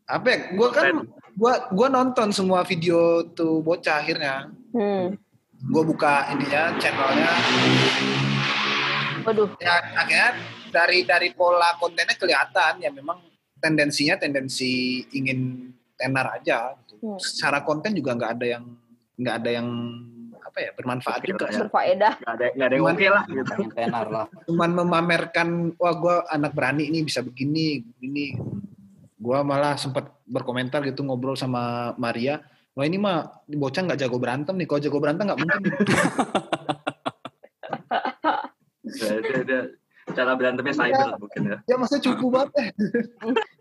[0.09, 0.38] apa ya?
[0.57, 1.05] Gua kan
[1.38, 4.49] gua gua nonton semua video tuh bocah akhirnya.
[4.74, 5.22] Hmm.
[5.70, 7.30] Gua buka ini ya channelnya.
[9.22, 9.49] Waduh.
[9.61, 10.30] Ya akhirnya
[10.74, 13.22] dari dari pola kontennya kelihatan ya memang
[13.61, 16.74] tendensinya tendensi ingin tenar aja.
[16.98, 17.20] Hmm.
[17.22, 18.64] Secara konten juga nggak ada yang
[19.18, 19.68] nggak ada yang
[20.58, 21.45] apa ya bermanfaat juga.
[21.50, 21.60] ya.
[21.68, 22.14] Berfaedah.
[22.18, 23.43] Nggak ada nggak ada yang oke lah gitu.
[23.45, 24.26] Pengen tenar lah.
[24.50, 28.38] Cuman memamerkan wah gua anak berani nih bisa begini begini.
[29.18, 32.41] Gua malah sempat berkomentar gitu ngobrol sama Maria.
[32.78, 34.66] Wah ini mah bocah nggak jago berantem nih.
[34.70, 35.62] Kalau jago berantem nggak mungkin.
[40.16, 41.58] Cara berantemnya cyber mungkin ya.
[41.68, 42.74] ya masa cukup banget.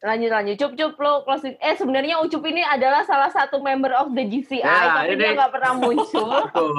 [0.00, 0.54] Lanjut lanjut.
[0.56, 1.54] Cup cup lo closing.
[1.58, 5.30] Eh sebenarnya Ucup ini adalah salah satu member of the GCI Ya, tapi ini- dia
[5.34, 6.30] nggak pernah muncul.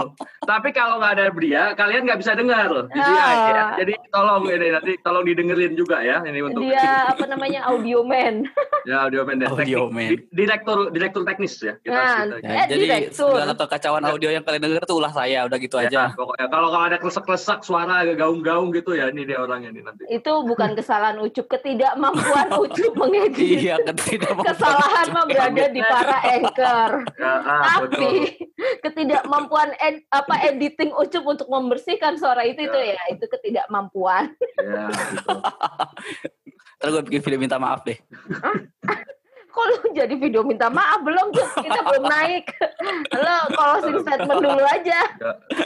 [0.49, 2.87] Tapi kalau nggak ada dia, kalian nggak bisa dengar.
[2.87, 3.35] Jadi, Ah.
[3.47, 8.01] ya, jadi tolong ini nanti tolong didengerin juga ya ini untuk dia apa namanya audio
[8.01, 8.43] man.
[8.87, 9.91] ya audio man dan Audio teknik.
[9.91, 10.07] man.
[10.07, 12.35] Di- direktur direktur teknis ya kita Nah, cerita.
[12.39, 13.31] Eh, Ya, jadi direktur.
[13.35, 16.01] segala kekacauan audio yang kalian dengar tuh ulah saya, udah gitu Ya, aja.
[16.13, 20.07] pokoknya kalau kalau ada klesek-klesek suara agak gaung-gaung gitu ya ini dia orangnya ini nanti.
[20.07, 23.59] Itu bukan kesalahan Ucup, ketidakmampuan Ucup mengedit.
[23.61, 26.91] Iya, tidak mau- Kesalahan mah berada di para anchor.
[27.13, 27.99] Ya, ah, betul.
[27.99, 28.09] Tapi
[28.79, 34.31] ketidakmampuan ed- apa editing Ucup untuk membersihkan suara itu itu ya itu ketidakmampuan.
[34.55, 35.35] Ya, gitu.
[36.77, 37.97] Ntar gue bikin video minta maaf deh.
[39.53, 41.33] Kok lu jadi video minta maaf belum?
[41.33, 42.45] Kita belum naik.
[43.17, 44.99] Lo closing statement dulu aja.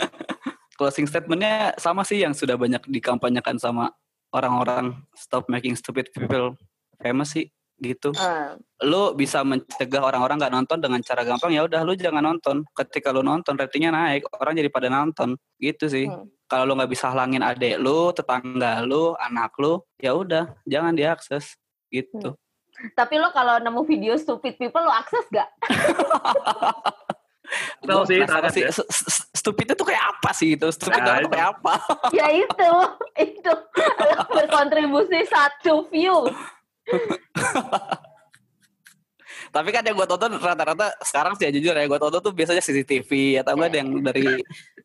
[0.80, 3.91] Closing statementnya sama sih yang sudah banyak dikampanyekan sama
[4.32, 6.55] orang-orang stop making stupid people
[7.03, 7.51] famous sih
[7.82, 8.14] gitu.
[8.16, 8.56] Ah,
[8.86, 12.62] Lu bisa mencegah orang-orang nggak nonton dengan cara gampang ya udah lu jangan nonton.
[12.78, 16.06] Ketika lu nonton ratingnya naik, orang jadi pada nonton gitu sih.
[16.06, 16.30] Hmm.
[16.46, 21.58] Kalau lu nggak bisa halangin adek lu, tetangga lu, anak lu, ya udah jangan diakses
[21.90, 22.38] gitu.
[22.96, 25.50] Tapi lo kalau nemu video stupid people lo akses gak?
[27.84, 28.72] Tahu sih, sangat sih, ya.
[29.52, 30.72] itu kayak apa sih itu?
[30.72, 31.34] Stupid Nah, itu itu.
[31.36, 31.74] kayak apa?
[32.16, 32.72] ya itu,
[33.28, 33.54] itu
[34.32, 36.32] berkontribusi satu view.
[39.52, 42.64] Tapi kan yang gue tonton rata-rata sekarang sih ya jujur ya gue tonton tuh biasanya
[42.64, 44.24] CCTV atau enggak ada yang dari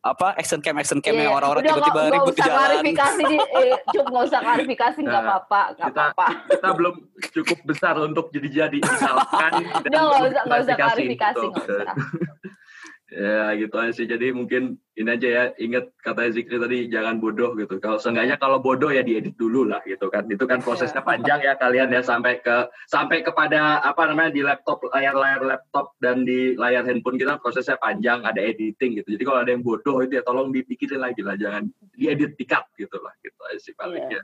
[0.03, 2.59] apa action cam action cam yang Iya, orang-orang tiba-tiba ribut di usah jalan.
[2.67, 6.27] klarifikasi di, eh, Cup nggak usah klarifikasi nggak Nah, apa-apa, nggak apa-apa.
[6.51, 6.95] Kita belum
[7.31, 8.77] cukup besar untuk jadi-jadi
[9.87, 11.47] Udah nggak usah nggak usah klarifikasi, klarifikasi gitu.
[11.47, 11.95] nggak usah.
[13.17, 14.05] Ya gitu aja sih.
[14.05, 15.43] Jadi mungkin ini aja ya.
[15.57, 17.81] Ingat kata Zikri tadi jangan bodoh gitu.
[17.81, 20.29] Kalau seenggaknya kalau bodoh ya diedit dulu lah gitu kan.
[20.29, 21.09] Itu kan prosesnya Iya.
[21.09, 26.29] panjang ya kalian ya sampai ke sampai kepada apa namanya di laptop layar-layar laptop dan
[26.29, 29.17] di layar handphone kita prosesnya panjang ada editing gitu.
[29.17, 31.65] Jadi kalau ada yang bodoh itu ya tolong dipikirin lagi lah jangan
[31.97, 34.21] diedit di cut gitu lah gitu aja sih palingnya.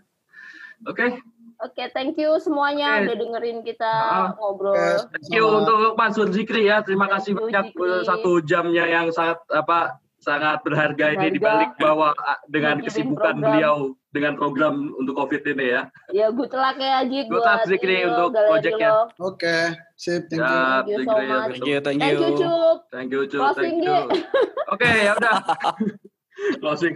[0.85, 1.17] Oke,
[1.59, 3.03] Oke, thank you semuanya Oke.
[3.05, 4.73] udah dengerin kita Ah, ngobrol.
[4.73, 5.13] Oke.
[5.13, 6.79] thank you untuk Mansur Zikri ya.
[6.79, 8.03] Terima Thank kasih you, banyak Zikri.
[8.03, 11.35] satu jamnya yang sangat apa sangat berharga ini Berharga.
[11.35, 13.43] dibalik bahwa ah, dengan Bikin kesibukan program.
[13.43, 13.75] beliau
[14.09, 15.81] dengan program untuk COVID ini ya.
[16.09, 19.11] Ya good luck ya Jik Good luck, Zikri, ini untuk lo.
[19.19, 19.57] Oke,
[19.95, 20.47] sip, thank you.
[20.47, 21.49] Ya, Thank you so ya, much.
[21.49, 22.37] Thank you, thank Thank you you.
[22.39, 22.77] Cup.
[22.87, 23.37] Thank you, Cu.
[23.37, 23.99] Closing, Thank you.
[24.69, 25.35] Oke, ya udah.
[26.61, 26.95] Closing.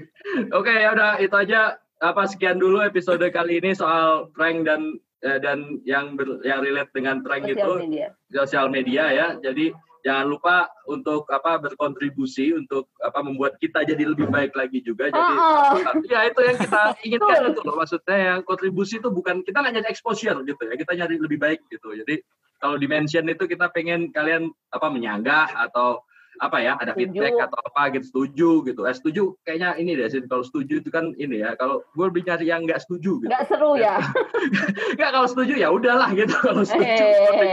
[0.54, 1.60] Oke, ya udah itu aja
[2.00, 6.94] apa sekian dulu episode kali ini soal prank dan eh, dan yang ber- yang relate
[6.94, 8.08] dengan prank Sosial itu media.
[8.30, 9.28] sosial media ya.
[9.42, 9.74] Jadi
[10.06, 15.10] jangan lupa untuk apa berkontribusi untuk apa membuat kita jadi lebih baik lagi juga.
[15.10, 16.00] Jadi Oh, oh.
[16.06, 19.90] ya itu yang kita inginkan itu loh maksudnya yang kontribusi itu bukan kita nggak nyari
[19.90, 22.22] exposure gitu ya kita nyari lebih baik gitu jadi
[22.58, 26.02] kalau dimension itu kita pengen kalian apa menyanggah atau
[26.38, 27.18] apa ya ada Setuju.
[27.18, 30.90] feedback atau apa gitu setuju gitu eh setuju kayaknya ini deh sih kalau setuju itu
[30.90, 33.98] kan ini ya kalau gue lebih nyari yang nggak setuju gitu Nggak seru ya.
[34.96, 37.10] nggak kalau setuju ya udahlah gitu kalau setuju Eh.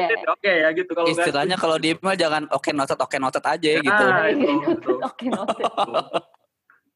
[0.06, 3.70] setuju, oke ya gitu kalau Istilahnya kalau di email jangan oke notet oke notet aja
[3.76, 4.04] gitu.
[4.04, 4.92] nah, itu, itu.
[5.00, 5.64] Oke, noted.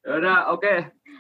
[0.00, 0.74] Ya udah oke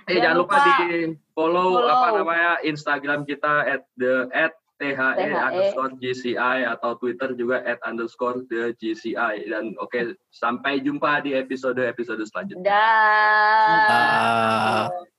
[0.08, 0.98] Eh, Jangan jangan lupa, lupa di
[1.30, 1.92] follow, follow.
[1.92, 5.42] apa namanya Instagram kita at the at THE THE.
[5.42, 11.82] underscore GCI atau Twitter juga at underscore the GCI dan oke sampai jumpa di episode
[11.82, 12.62] episode selanjutnya.
[12.62, 14.86] Dah.
[14.86, 15.18] Ah.